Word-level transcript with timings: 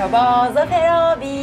Merhaba 0.00 0.50
Zafer 0.54 0.88
abi. 0.88 1.39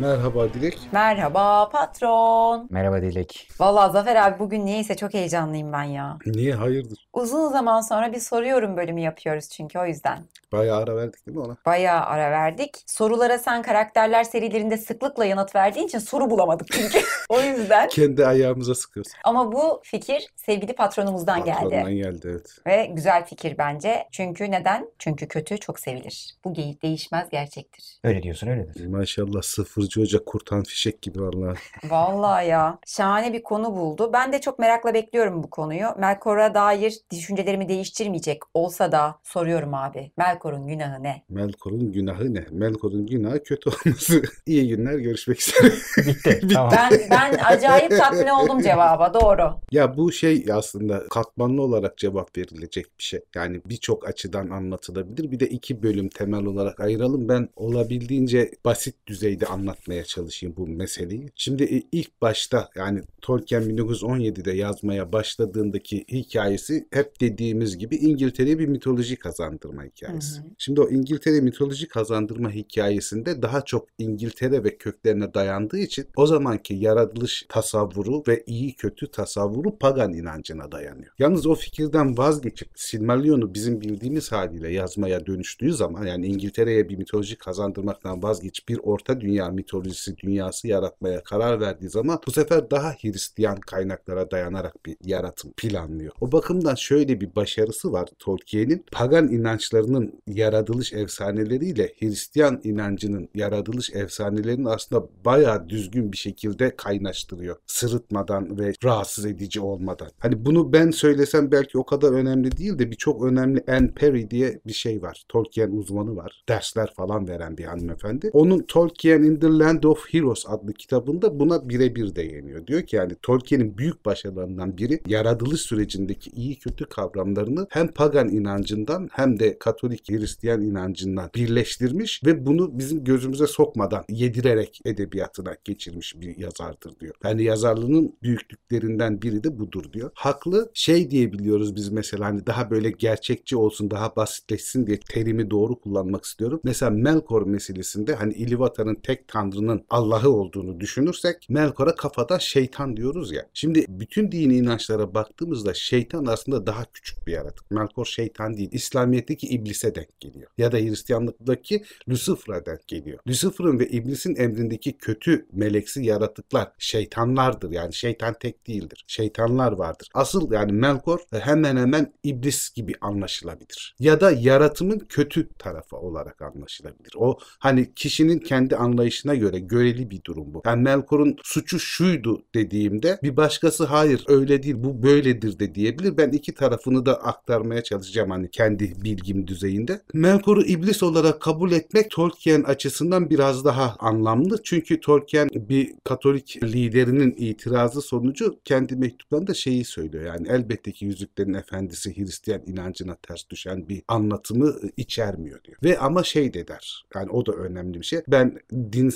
Merhaba 0.00 0.54
Dilek. 0.54 0.78
Merhaba 0.92 1.68
patron. 1.68 2.66
Merhaba 2.70 3.02
Dilek. 3.02 3.48
Vallahi 3.60 3.92
Zafer 3.92 4.16
abi 4.16 4.38
bugün 4.38 4.66
niyeyse 4.66 4.96
çok 4.96 5.14
heyecanlıyım 5.14 5.72
ben 5.72 5.82
ya. 5.82 6.18
Niye 6.26 6.54
hayırdır? 6.54 7.08
Uzun 7.12 7.48
zaman 7.48 7.80
sonra 7.80 8.12
bir 8.12 8.20
soruyorum 8.20 8.76
bölümü 8.76 9.00
yapıyoruz 9.00 9.48
çünkü 9.48 9.78
o 9.78 9.86
yüzden. 9.86 10.18
Bayağı 10.52 10.78
ara 10.82 10.96
verdik 10.96 11.26
değil 11.26 11.36
mi 11.38 11.42
ona? 11.44 11.56
Bayağı 11.66 12.00
ara 12.04 12.30
verdik. 12.30 12.70
Sorulara 12.86 13.38
sen 13.38 13.62
karakterler 13.62 14.24
serilerinde 14.24 14.76
sıklıkla 14.76 15.24
yanıt 15.24 15.54
verdiğin 15.54 15.86
için 15.86 15.98
soru 15.98 16.30
bulamadık 16.30 16.66
çünkü. 16.72 16.98
o 17.28 17.40
yüzden. 17.40 17.88
Kendi 17.88 18.26
ayağımıza 18.26 18.74
sıkıyoruz. 18.74 19.12
Ama 19.24 19.52
bu 19.52 19.80
fikir 19.84 20.26
sevgili 20.36 20.72
patronumuzdan 20.74 21.44
Patrondan 21.44 21.84
geldi. 21.84 21.94
geldi 21.96 22.20
evet. 22.30 22.56
Ve 22.66 22.86
güzel 22.86 23.24
fikir 23.26 23.58
bence. 23.58 24.04
Çünkü 24.12 24.50
neden? 24.50 24.88
Çünkü 24.98 25.28
kötü 25.28 25.58
çok 25.58 25.80
sevilir. 25.80 26.34
Bu 26.44 26.54
geyik 26.54 26.82
değişmez 26.82 27.30
gerçektir. 27.30 27.98
Öyle 28.04 28.22
diyorsun 28.22 28.46
öyledir. 28.46 28.86
Maşallah 28.86 29.42
sıfırcı 29.88 30.00
hoca 30.00 30.24
kurtan 30.24 30.62
fişek 30.62 31.02
gibi 31.02 31.20
vallahi. 31.20 31.58
Vallahi 31.84 32.48
ya. 32.48 32.78
Şahane 32.86 33.32
bir 33.32 33.42
konu 33.42 33.76
buldu. 33.76 34.10
Ben 34.12 34.32
de 34.32 34.40
çok 34.40 34.58
merakla 34.58 34.94
bekliyorum 34.94 35.42
bu 35.42 35.50
konuyu. 35.50 35.86
Melkor'a 35.98 36.54
dair 36.54 36.98
düşüncelerimi 37.12 37.68
değiştirmeyecek 37.68 38.42
olsa 38.54 38.92
da 38.92 39.20
soruyorum 39.24 39.74
abi. 39.74 40.12
Melkor'un 40.16 40.66
günahı 40.66 41.02
ne? 41.02 41.24
Melkor'un 41.28 41.92
günahı 41.92 42.34
ne? 42.34 42.44
Melkor'un 42.50 43.06
günahı 43.06 43.42
kötü 43.42 43.70
olması. 43.70 44.22
İyi 44.46 44.68
günler 44.68 44.98
görüşmek 44.98 45.40
üzere. 45.40 45.72
Bitti. 46.06 46.48
tamam. 46.54 46.72
Ben 46.76 47.00
ben 47.10 47.38
acayip 47.44 47.90
tatmin 47.90 48.26
oldum 48.26 48.62
cevaba. 48.62 49.14
Doğru. 49.14 49.54
ya 49.72 49.96
bu 49.96 50.12
şey 50.12 50.46
aslında 50.52 51.08
katmanlı 51.10 51.62
olarak 51.62 51.98
cevap 51.98 52.38
verilecek 52.38 52.86
bir 52.98 53.04
şey. 53.04 53.20
Yani 53.34 53.60
birçok 53.66 54.08
açıdan 54.08 54.50
anlatılabilir. 54.50 55.30
Bir 55.30 55.40
de 55.40 55.48
iki 55.48 55.82
bölüm 55.82 56.08
temel 56.08 56.44
olarak 56.44 56.80
ayıralım. 56.80 57.28
Ben 57.28 57.48
olabildiğince 57.56 58.50
basit 58.64 58.94
düzeyde 59.06 59.46
anlatmaya 59.78 60.04
çalışayım 60.04 60.56
bu 60.56 60.66
meseleyi. 60.66 61.30
Şimdi 61.34 61.64
e, 61.64 61.82
ilk 61.92 62.22
başta 62.22 62.70
yani 62.76 63.02
Tolkien 63.20 63.62
1917'de 63.62 64.52
yazmaya 64.52 65.12
başladığındaki 65.12 66.04
hikayesi 66.08 66.88
hep 66.90 67.20
dediğimiz 67.20 67.78
gibi 67.78 67.96
İngiltere'ye 67.96 68.58
bir 68.58 68.68
mitoloji 68.68 69.16
kazandırma 69.16 69.84
hikayesi. 69.84 70.38
Hı 70.38 70.42
hı. 70.42 70.46
Şimdi 70.58 70.80
o 70.80 70.88
İngiltere 70.88 71.40
mitoloji 71.40 71.88
kazandırma 71.88 72.50
hikayesinde 72.50 73.42
daha 73.42 73.64
çok 73.64 73.88
İngiltere 73.98 74.64
ve 74.64 74.76
köklerine 74.76 75.34
dayandığı 75.34 75.78
için 75.78 76.06
o 76.16 76.26
zamanki 76.26 76.74
yaratılış 76.74 77.46
tasavvuru 77.48 78.22
ve 78.28 78.44
iyi 78.46 78.74
kötü 78.74 79.10
tasavvuru 79.10 79.78
pagan 79.78 80.12
inancına 80.12 80.72
dayanıyor. 80.72 81.12
Yalnız 81.18 81.46
o 81.46 81.54
fikirden 81.54 82.18
vazgeçip 82.18 82.68
Silmarillion'u 82.74 83.54
bizim 83.54 83.80
bildiğimiz 83.80 84.32
haliyle 84.32 84.72
yazmaya 84.72 85.26
dönüştüğü 85.26 85.72
zaman 85.72 86.06
yani 86.06 86.26
İngiltere'ye 86.26 86.88
bir 86.88 86.96
mitoloji 86.96 87.36
kazandırmaktan 87.36 88.22
vazgeçip 88.22 88.68
bir 88.68 88.78
orta 88.82 89.20
dünya 89.20 89.50
mitolojisi 89.68 90.18
dünyası 90.18 90.68
yaratmaya 90.68 91.22
karar 91.22 91.60
verdiği 91.60 91.88
zaman 91.88 92.20
bu 92.26 92.30
sefer 92.30 92.70
daha 92.70 92.92
Hristiyan 92.92 93.56
kaynaklara 93.56 94.30
dayanarak 94.30 94.86
bir 94.86 94.96
yaratım 95.04 95.52
planlıyor. 95.56 96.12
O 96.20 96.32
bakımdan 96.32 96.74
şöyle 96.74 97.20
bir 97.20 97.36
başarısı 97.36 97.92
var 97.92 98.08
Tolkien'in. 98.18 98.84
Pagan 98.92 99.28
inançlarının 99.28 100.22
yaratılış 100.26 100.92
efsaneleriyle 100.92 101.92
Hristiyan 101.98 102.60
inancının 102.64 103.28
yaratılış 103.34 103.90
efsanelerini 103.90 104.68
aslında 104.68 105.06
bayağı 105.24 105.68
düzgün 105.68 106.12
bir 106.12 106.16
şekilde 106.16 106.76
kaynaştırıyor. 106.76 107.56
Sırıtmadan 107.66 108.58
ve 108.58 108.72
rahatsız 108.84 109.26
edici 109.26 109.60
olmadan. 109.60 110.10
Hani 110.18 110.44
bunu 110.44 110.72
ben 110.72 110.90
söylesem 110.90 111.52
belki 111.52 111.78
o 111.78 111.86
kadar 111.86 112.12
önemli 112.12 112.56
değil 112.56 112.78
de 112.78 112.90
birçok 112.90 113.24
önemli 113.24 113.64
Anne 113.68 113.90
Perry 113.94 114.30
diye 114.30 114.60
bir 114.66 114.72
şey 114.72 115.02
var. 115.02 115.24
Tolkien 115.28 115.70
uzmanı 115.70 116.16
var. 116.16 116.42
Dersler 116.48 116.94
falan 116.96 117.28
veren 117.28 117.58
bir 117.58 117.64
hanımefendi. 117.64 118.30
Onun 118.32 118.62
Tolkien 118.68 119.22
in 119.22 119.40
the 119.40 119.57
Land 119.58 119.82
of 119.82 120.14
Heroes 120.14 120.44
adlı 120.48 120.72
kitabında 120.72 121.38
buna 121.40 121.68
birebir 121.68 122.14
değiniyor. 122.14 122.66
Diyor 122.66 122.82
ki 122.82 122.96
yani 122.96 123.12
Tolkien'in 123.22 123.78
büyük 123.78 124.06
başarılarından 124.06 124.78
biri 124.78 125.00
yaratılış 125.06 125.60
sürecindeki 125.60 126.30
iyi 126.30 126.58
kötü 126.58 126.84
kavramlarını 126.84 127.66
hem 127.70 127.88
pagan 127.88 128.28
inancından 128.28 129.08
hem 129.12 129.40
de 129.40 129.58
Katolik 129.58 130.10
Hristiyan 130.10 130.62
inancından 130.62 131.30
birleştirmiş 131.34 132.24
ve 132.24 132.46
bunu 132.46 132.78
bizim 132.78 133.04
gözümüze 133.04 133.46
sokmadan 133.46 134.04
yedirerek 134.08 134.80
edebiyatına 134.84 135.56
geçirmiş 135.64 136.20
bir 136.20 136.36
yazardır 136.36 137.00
diyor. 137.00 137.14
Yani 137.24 137.42
yazarlığının 137.42 138.16
büyüklüklerinden 138.22 139.22
biri 139.22 139.44
de 139.44 139.58
budur 139.58 139.92
diyor. 139.92 140.10
Haklı 140.14 140.70
şey 140.74 141.10
diyebiliyoruz 141.10 141.76
biz 141.76 141.88
mesela 141.88 142.26
hani 142.26 142.46
daha 142.46 142.70
böyle 142.70 142.90
gerçekçi 142.90 143.56
olsun 143.56 143.90
daha 143.90 144.16
basitleşsin 144.16 144.86
diye 144.86 145.00
terimi 145.00 145.50
doğru 145.50 145.80
kullanmak 145.80 146.24
istiyorum. 146.24 146.60
Mesela 146.64 146.90
Melkor 146.90 147.46
meselesinde 147.46 148.14
hani 148.14 148.34
İlivatar'ın 148.34 148.94
tek 148.94 149.28
tanrının 149.38 149.84
Allah'ı 149.90 150.30
olduğunu 150.30 150.80
düşünürsek 150.80 151.46
Melkor'a 151.48 151.94
kafada 151.94 152.38
şeytan 152.38 152.96
diyoruz 152.96 153.32
ya. 153.32 153.46
Şimdi 153.54 153.84
bütün 153.88 154.32
dini 154.32 154.56
inançlara 154.56 155.14
baktığımızda 155.14 155.74
şeytan 155.74 156.26
aslında 156.26 156.66
daha 156.66 156.84
küçük 156.84 157.26
bir 157.26 157.32
yaratık. 157.32 157.70
Melkor 157.70 158.04
şeytan 158.04 158.56
değil. 158.56 158.68
İslamiyet'teki 158.72 159.46
iblise 159.46 159.94
denk 159.94 160.20
geliyor. 160.20 160.50
Ya 160.58 160.72
da 160.72 160.76
Hristiyanlıktaki 160.76 161.84
Lucifer'a 162.08 162.66
denk 162.66 162.88
geliyor. 162.88 163.18
Lucifer'ın 163.28 163.78
ve 163.78 163.88
iblisin 163.88 164.36
emrindeki 164.36 164.98
kötü 164.98 165.46
meleksi 165.52 166.04
yaratıklar 166.04 166.72
şeytanlardır. 166.78 167.70
Yani 167.70 167.94
şeytan 167.94 168.34
tek 168.40 168.66
değildir. 168.66 169.04
Şeytanlar 169.06 169.72
vardır. 169.72 170.08
Asıl 170.14 170.52
yani 170.52 170.72
Melkor 170.72 171.20
hemen 171.30 171.76
hemen 171.76 172.12
iblis 172.22 172.70
gibi 172.74 172.94
anlaşılabilir. 173.00 173.96
Ya 173.98 174.20
da 174.20 174.30
yaratımın 174.30 174.98
kötü 174.98 175.48
tarafı 175.58 175.96
olarak 175.96 176.42
anlaşılabilir. 176.42 177.12
O 177.16 177.38
hani 177.58 177.94
kişinin 177.94 178.38
kendi 178.38 178.76
anlayışına 178.76 179.27
göre 179.36 179.58
göreli 179.58 180.10
bir 180.10 180.24
durum 180.24 180.54
bu. 180.54 180.62
Yani 180.66 180.82
Melkor'un 180.82 181.36
suçu 181.42 181.78
şuydu 181.80 182.42
dediğimde 182.54 183.18
bir 183.22 183.36
başkası 183.36 183.84
hayır 183.84 184.24
öyle 184.28 184.62
değil 184.62 184.76
bu 184.78 185.02
böyledir 185.02 185.58
de 185.58 185.74
diyebilir. 185.74 186.16
Ben 186.16 186.30
iki 186.30 186.54
tarafını 186.54 187.06
da 187.06 187.22
aktarmaya 187.22 187.82
çalışacağım 187.82 188.30
hani 188.30 188.50
kendi 188.50 188.92
bilgim 189.04 189.46
düzeyinde. 189.46 190.00
Melkor'u 190.14 190.62
iblis 190.64 191.02
olarak 191.02 191.40
kabul 191.40 191.72
etmek 191.72 192.10
Tolkien 192.10 192.62
açısından 192.62 193.30
biraz 193.30 193.64
daha 193.64 193.96
anlamlı. 193.98 194.62
Çünkü 194.64 195.00
Tolkien 195.00 195.48
bir 195.54 195.94
Katolik 196.04 196.62
liderinin 196.62 197.34
itirazı 197.38 198.02
sonucu 198.02 198.58
kendi 198.64 198.96
mektuplarında 198.96 199.54
şeyi 199.54 199.84
söylüyor. 199.84 200.24
Yani 200.24 200.48
elbette 200.48 200.92
ki 200.92 201.04
Yüzüklerin 201.04 201.54
Efendisi 201.54 202.16
Hristiyan 202.16 202.62
inancına 202.66 203.14
ters 203.14 203.50
düşen 203.50 203.88
bir 203.88 204.02
anlatımı 204.08 204.74
içermiyor 204.96 205.64
diyor. 205.64 205.78
Ve 205.82 205.98
ama 205.98 206.22
şey 206.22 206.54
de 206.54 206.68
der. 206.68 207.04
Yani 207.14 207.30
o 207.30 207.46
da 207.46 207.52
önemli 207.52 208.00
bir 208.00 208.04
şey. 208.04 208.20
Ben 208.28 208.58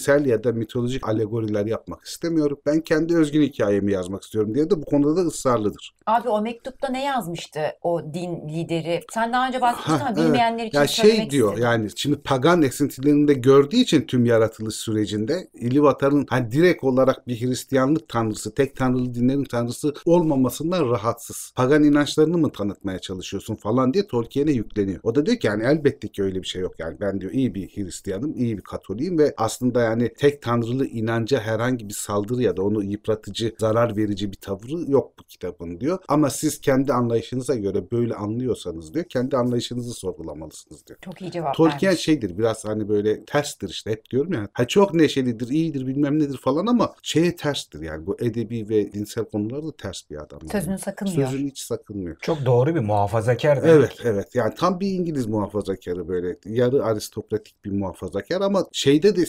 dinsel 0.02 0.26
ya 0.26 0.44
da 0.44 0.52
mitolojik 0.52 1.08
alegoriler 1.08 1.66
yapmak 1.66 2.04
istemiyorum. 2.04 2.58
Ben 2.66 2.80
kendi 2.80 3.16
özgün 3.16 3.42
hikayemi 3.42 3.92
yazmak 3.92 4.22
istiyorum 4.22 4.54
diye 4.54 4.70
de 4.70 4.80
bu 4.82 4.84
konuda 4.84 5.16
da 5.16 5.20
ısrarlıdır. 5.26 5.94
Abi 6.06 6.28
o 6.28 6.42
mektupta 6.42 6.88
ne 6.88 7.04
yazmıştı 7.04 7.60
o 7.82 8.02
din 8.14 8.48
lideri? 8.48 9.00
Sen 9.14 9.32
daha 9.32 9.48
önce 9.48 9.60
bahsetmiştin 9.60 10.04
Ha, 10.04 10.12
ama 10.16 10.16
bilmeyenler 10.26 10.66
için 10.66 10.78
Ya 10.78 10.86
şey 10.86 11.30
diyor 11.30 11.48
istedim. 11.48 11.64
yani 11.64 11.88
şimdi 11.96 12.16
pagan 12.16 12.62
esintilerini 12.62 13.28
de 13.28 13.32
gördüğü 13.32 13.76
için 13.76 14.02
tüm 14.02 14.24
yaratılış 14.26 14.74
sürecinde 14.74 15.48
İlivatar'ın 15.54 16.26
hani 16.30 16.52
direkt 16.52 16.84
olarak 16.84 17.28
bir 17.28 17.41
Hristiyanlık 17.41 18.08
tanrısı, 18.08 18.54
tek 18.54 18.76
tanrılı 18.76 19.14
dinlerin 19.14 19.44
tanrısı 19.44 19.94
olmamasından 20.04 20.91
rahatsız. 20.91 21.52
Pagan 21.56 21.82
inançlarını 21.84 22.38
mı 22.38 22.52
tanıtmaya 22.52 22.98
çalışıyorsun 22.98 23.54
falan 23.56 23.94
diye 23.94 24.06
Tolkien'e 24.06 24.52
yükleniyor. 24.52 25.00
O 25.02 25.14
da 25.14 25.26
diyor 25.26 25.36
ki 25.36 25.46
yani 25.46 25.64
elbette 25.64 26.08
ki 26.08 26.22
öyle 26.22 26.42
bir 26.42 26.46
şey 26.46 26.62
yok. 26.62 26.74
Yani 26.78 26.96
ben 27.00 27.20
diyor 27.20 27.32
iyi 27.32 27.54
bir 27.54 27.68
Hristiyanım, 27.68 28.36
iyi 28.36 28.56
bir 28.58 28.62
Katoliyim 28.62 29.18
ve 29.18 29.34
aslında 29.36 29.82
yani 29.82 29.91
tek 30.19 30.42
tanrılı 30.42 30.86
inanca 30.86 31.41
herhangi 31.41 31.88
bir 31.88 31.94
saldırı 31.94 32.42
ya 32.42 32.56
da 32.56 32.62
onu 32.62 32.84
yıpratıcı, 32.84 33.54
zarar 33.58 33.97
verici 33.97 34.32
bir 34.32 34.36
tavrı 34.36 34.91
yok 34.91 35.12
bu 35.18 35.22
kitabın 35.22 35.80
diyor. 35.80 35.98
Ama 36.09 36.30
siz 36.30 36.60
kendi 36.60 36.92
anlayışınıza 36.92 37.54
göre 37.54 37.91
böyle 37.92 38.15
anlıyorsanız 38.15 38.94
diyor, 38.94 39.04
kendi 39.04 39.36
anlayışınızı 39.36 39.92
sorgulamalısınız 39.94 40.86
diyor. 40.86 40.98
Çok 41.03 41.22
iyi 41.22 41.30
cevap 41.30 41.54
Tolkien 41.54 41.91
vermiş. 41.91 42.04
şeydir 42.04 42.39
biraz 42.39 42.65
hani 42.65 42.89
böyle 42.89 43.24
terstir 43.24 43.68
işte 43.68 43.91
hep 43.91 44.10
diyorum 44.10 44.33
ya. 44.33 44.48
Ha 44.53 44.66
çok 44.66 44.94
neşelidir, 44.94 45.48
iyidir 45.48 45.86
bilmem 45.86 46.18
nedir 46.18 46.36
falan 46.36 46.66
ama 46.66 46.94
şeye 47.03 47.36
terstir 47.36 47.80
yani 47.83 48.06
bu 48.06 48.16
edebi 48.21 48.68
ve 48.68 48.92
dinsel 48.92 49.24
konularda 49.24 49.72
ters 49.77 50.10
bir 50.10 50.16
adam. 50.16 50.39
yani. 50.42 50.50
Sözünü 50.53 50.78
sakınmıyor. 50.78 51.28
Sözünü 51.30 51.50
hiç 51.50 51.59
sakınmıyor. 51.59 52.16
Çok 52.21 52.47
doğru 52.47 52.74
bir 52.74 52.80
muhafazakar 52.80 53.62
demek. 53.62 53.72
Evet 53.74 53.97
evet 54.04 54.34
yani 54.34 54.54
tam 54.54 54.80
bir 54.80 54.91
İngiliz 54.91 55.27
muhafazakarı 55.27 56.09
böyle 56.09 56.36
yarı 56.47 56.84
aristokratik 56.84 57.65
bir 57.65 57.71
muhafazakar 57.71 58.41
ama 58.41 58.66
şeyde 58.72 59.16
de 59.16 59.27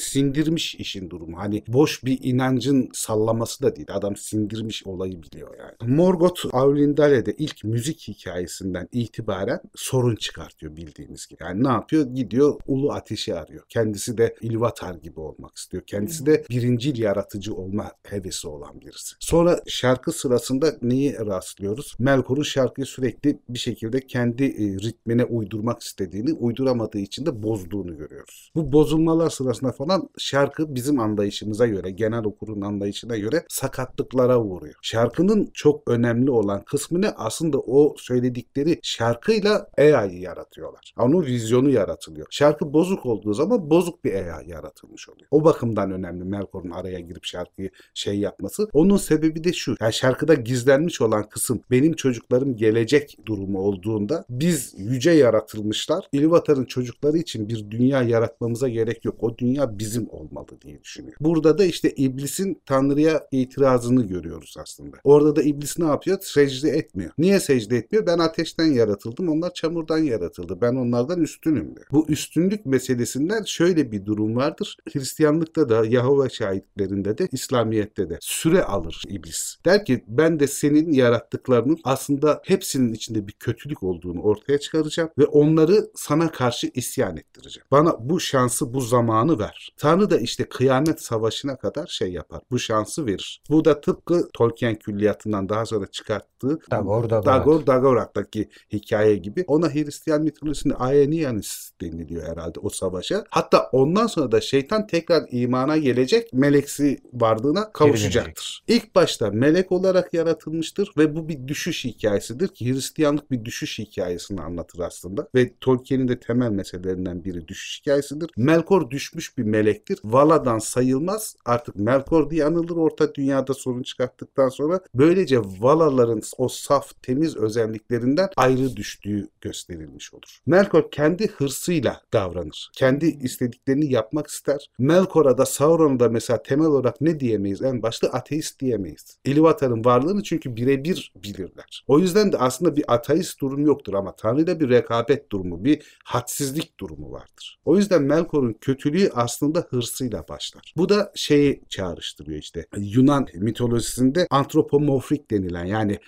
sindirmiş 0.58 0.76
işin 0.76 1.10
durumu. 1.10 1.38
Hani 1.38 1.64
boş 1.68 2.04
bir 2.04 2.20
inancın 2.24 2.90
sallaması 2.94 3.64
da 3.64 3.76
değil. 3.76 3.88
Adam 3.92 4.16
sindirmiş 4.16 4.88
olayı 4.88 5.22
biliyor 5.24 5.56
yani. 5.60 5.96
Morgoth 5.96 6.46
Aulindale'de 6.56 7.36
ilk 7.38 7.64
müzik 7.64 8.08
hikayesinden 8.08 8.88
itibaren 8.92 9.60
sorun 9.76 10.16
çıkartıyor 10.16 10.76
bildiğiniz 10.76 11.28
gibi. 11.28 11.44
Yani 11.44 11.64
ne 11.64 11.68
yapıyor? 11.68 12.06
Gidiyor 12.06 12.60
ulu 12.68 12.92
ateşi 12.92 13.36
arıyor. 13.36 13.64
Kendisi 13.70 14.18
de 14.18 14.36
Ilvatar 14.42 14.96
gibi 14.96 15.20
olmak 15.20 15.58
istiyor. 15.58 15.84
Kendisi 15.88 16.26
de 16.26 16.44
birincil 16.50 17.00
yaratıcı 17.00 17.56
olma 17.56 17.92
hevesi 18.04 18.48
olan 18.48 18.82
birisi. 18.82 19.16
Sonra 19.20 19.60
şarkı 19.68 20.12
sırasında 20.12 20.76
neyi 20.82 21.16
rastlıyoruz? 21.18 21.96
Melkor'un 22.00 22.44
şarkıyı 22.44 22.86
sürekli 22.86 23.40
bir 23.50 23.60
şekilde 23.60 24.00
kendi 24.08 24.44
e, 24.44 24.80
ritmine 24.80 25.24
uydurmak 25.24 25.82
istediğini, 25.82 26.34
uyduramadığı 26.34 27.00
için 27.00 27.26
de 27.26 27.44
bozduğunu 27.44 27.98
görüyoruz. 27.98 28.52
Bu 28.56 28.72
bozulmalar 28.72 29.30
sırasında 29.30 29.72
falan 29.72 30.10
şarkı 30.18 30.43
bizim 30.60 31.00
anlayışımıza 31.00 31.68
göre, 31.68 31.92
genel 31.92 32.24
okurun 32.24 32.62
anlayışına 32.62 33.18
göre 33.18 33.46
sakatlıklara 33.50 34.40
uğruyor. 34.40 34.76
Şarkının 34.82 35.50
çok 35.54 35.90
önemli 35.90 36.32
olan 36.32 36.64
kısmı 36.64 37.02
ne? 37.02 37.10
Aslında 37.10 37.60
o 37.60 37.96
söyledikleri 37.98 38.80
şarkıyla 38.84 39.68
AI'yı 39.78 40.20
yaratıyorlar. 40.20 40.94
Onun 41.00 41.26
vizyonu 41.26 41.70
yaratılıyor. 41.70 42.28
Şarkı 42.30 42.74
bozuk 42.74 43.06
olduğu 43.06 43.34
zaman 43.34 43.70
bozuk 43.70 44.04
bir 44.04 44.14
AI 44.14 44.50
yaratılmış 44.50 45.10
oluyor. 45.10 45.28
O 45.32 45.44
bakımdan 45.44 45.92
önemli 45.92 46.24
Melkor'un 46.24 46.70
araya 46.70 47.00
girip 47.00 47.26
şarkıyı 47.26 47.70
şey 47.94 48.20
yapması. 48.20 48.68
Onun 48.74 48.98
sebebi 48.98 49.44
de 49.44 49.54
şu. 49.54 49.76
Yani 49.82 49.94
şarkıda 49.94 50.34
gizlenmiş 50.34 51.02
olan 51.02 51.30
kısım 51.30 51.62
benim 51.72 51.94
çocuklarım 51.94 52.56
gelecek 52.56 53.18
durumu 53.26 53.60
olduğunda 53.60 54.26
biz 54.30 54.74
yüce 54.78 55.12
yaratılmışlar. 55.12 56.06
İlvatar'ın 56.12 56.66
çocukları 56.66 57.18
için 57.18 57.50
bir 57.50 57.72
dünya 57.72 58.02
yaratmamıza 58.02 58.70
gerek 58.70 59.06
yok. 59.06 59.16
O 59.24 59.38
dünya 59.38 59.80
bizim 59.80 60.10
olmalı 60.10 60.33
diye 60.62 60.84
düşünüyor. 60.84 61.16
Burada 61.20 61.58
da 61.58 61.66
işte 61.66 61.92
iblisin 61.92 62.62
Tanrı'ya 62.66 63.28
itirazını 63.32 64.08
görüyoruz 64.08 64.56
aslında. 64.60 64.98
Orada 65.04 65.36
da 65.36 65.42
iblis 65.42 65.80
ne 65.80 65.86
yapıyor? 65.86 66.18
Secde 66.22 66.70
etmiyor. 66.70 67.12
Niye 67.18 67.40
secde 67.40 67.78
etmiyor? 67.78 68.06
Ben 68.06 68.20
ateşten 68.20 68.66
yaratıldım. 68.66 69.30
Onlar 69.30 69.54
çamurdan 69.54 69.98
yaratıldı. 69.98 70.62
Ben 70.62 70.76
onlardan 70.76 71.22
üstünüm 71.22 71.76
diyor. 71.76 71.86
Bu 71.92 72.06
üstünlük 72.08 72.66
meselesinden 72.66 73.44
şöyle 73.44 73.92
bir 73.92 74.06
durum 74.06 74.36
vardır. 74.36 74.78
Hristiyanlıkta 74.94 75.70
da 75.70 75.86
Yahova 75.86 76.30
şahitlerinde 76.30 77.18
de 77.18 77.28
İslamiyet'te 77.32 78.10
de 78.10 78.18
süre 78.22 78.64
alır 78.64 79.04
iblis. 79.08 79.58
Der 79.66 79.86
ki 79.86 80.04
ben 80.08 80.40
de 80.40 80.48
senin 80.48 80.92
yarattıklarının 80.92 81.80
aslında 81.84 82.42
hepsinin 82.46 82.94
içinde 82.94 83.28
bir 83.28 83.34
kötülük 83.34 83.84
olduğunu 83.84 84.22
ortaya 84.22 84.60
çıkaracağım 84.60 85.10
ve 85.18 85.26
onları 85.26 85.88
sana 85.96 86.32
karşı 86.32 86.72
isyan 86.74 87.18
ettireceğim. 87.18 87.68
Bana 87.72 88.10
bu 88.10 88.20
şansı, 88.20 88.74
bu 88.74 88.82
zamanı 88.82 89.40
ver. 89.40 89.74
Tanrı 89.78 90.10
da 90.10 90.20
işte 90.24 90.44
kıyamet 90.44 91.02
savaşına 91.02 91.56
kadar 91.56 91.88
şey 91.88 92.12
yapar. 92.12 92.42
Bu 92.52 92.60
şansı 92.60 93.06
verir. 93.06 93.42
Bu 93.50 93.66
da 93.66 93.82
tıpkı 93.82 94.30
Tolkien 94.34 94.76
külliyatından 94.76 95.50
daha 95.50 95.66
sonra 95.66 95.88
çıkarttığı 95.88 96.60
Dagor 96.72 97.10
Dagorak. 97.10 97.26
Dagor 97.26 97.68
Dagorak'taki 97.68 98.50
hikaye 98.74 99.16
gibi. 99.16 99.44
Ona 99.48 99.74
Hristiyan 99.74 100.22
mitolojisinde 100.22 100.76
Aenianis 100.76 101.72
deniliyor 101.82 102.28
herhalde 102.28 102.60
o 102.60 102.70
savaşa. 102.70 103.24
Hatta 103.30 103.70
ondan 103.72 104.08
sonra 104.08 104.32
da 104.32 104.42
şeytan 104.42 104.88
tekrar 104.88 105.24
imana 105.32 105.78
gelecek 105.78 106.34
meleksi 106.34 106.98
varlığına 107.14 107.72
kavuşacaktır. 107.72 108.64
İlk 108.68 108.96
başta 108.96 109.32
melek 109.32 109.72
olarak 109.72 110.14
yaratılmıştır 110.14 110.92
ve 110.98 111.16
bu 111.16 111.30
bir 111.30 111.48
düşüş 111.48 111.86
hikayesidir 111.86 112.48
ki 112.48 112.74
Hristiyanlık 112.74 113.32
bir 113.32 113.46
düşüş 113.46 113.80
hikayesini 113.80 114.42
anlatır 114.42 114.80
aslında 114.80 115.28
ve 115.36 115.54
Tolkien'in 115.62 116.08
de 116.08 116.20
temel 116.20 116.50
meselelerinden 116.50 117.24
biri 117.24 117.48
düşüş 117.48 117.80
hikayesidir. 117.82 118.30
Melkor 118.38 118.90
düşmüş 118.90 119.38
bir 119.38 119.44
melektir. 119.44 120.00
Vala'dan 120.06 120.60
sayılmaz. 120.60 121.36
Artık 121.46 121.76
Melkor 121.76 122.30
diye 122.30 122.46
anılır 122.46 122.76
orta 122.76 123.16
dünyada 123.16 123.54
sorun 123.54 123.84
çıkarttıktan 123.84 124.50
sonra. 124.50 124.80
Böylece 124.96 125.40
Valaların 125.40 126.22
o 126.38 126.48
saf 126.48 127.02
temiz 127.02 127.38
özelliklerinden 127.38 128.30
ayrı 128.38 128.76
düştüğü 128.76 129.28
gösterilmiş 129.42 130.14
olur. 130.14 130.40
Melkor 130.46 130.92
kendi 130.92 131.28
hırsıyla 131.28 132.02
davranır. 132.14 132.72
Kendi 132.74 133.06
istediklerini 133.06 133.92
yapmak 133.92 134.28
ister. 134.28 134.70
Melkor'a 134.80 135.38
da 135.38 135.46
Sauron'a 135.46 136.00
da 136.00 136.10
mesela 136.10 136.44
temel 136.44 136.68
olarak 136.68 137.02
ne 137.02 137.20
diyemeyiz? 137.20 137.62
En 137.62 137.84
başta 137.84 138.08
ateist 138.08 138.60
diyemeyiz. 138.60 139.18
Ilúvatar'ın 139.26 139.86
varlığını 139.86 140.24
çünkü 140.24 140.56
birebir 140.56 141.14
bilirler. 141.24 141.84
O 141.88 142.00
yüzden 142.00 142.32
de 142.32 142.38
aslında 142.38 142.76
bir 142.76 142.94
ateist 142.94 143.42
durum 143.42 143.66
yoktur 143.66 143.94
ama 143.94 144.16
Tanrı'yla 144.16 144.60
bir 144.60 144.70
rekabet 144.70 145.32
durumu, 145.32 145.66
bir 145.66 146.00
hadsizlik 146.04 146.80
durumu 146.80 147.12
vardır. 147.12 147.60
O 147.66 147.78
yüzden 147.78 148.04
Melkor'un 148.04 148.54
kötülüğü 148.54 149.10
aslında 149.14 149.68
hırsıyla 149.94 150.28
başlar. 150.28 150.74
Bu 150.78 150.90
da 150.90 151.12
şeyi 151.16 151.62
çağrıştırıyor 151.70 152.40
işte. 152.40 152.66
Yunan 152.78 153.28
mitolojisinde 153.34 154.28
antropomorfik 154.30 155.32
denilen 155.32 155.66
yani 155.66 156.00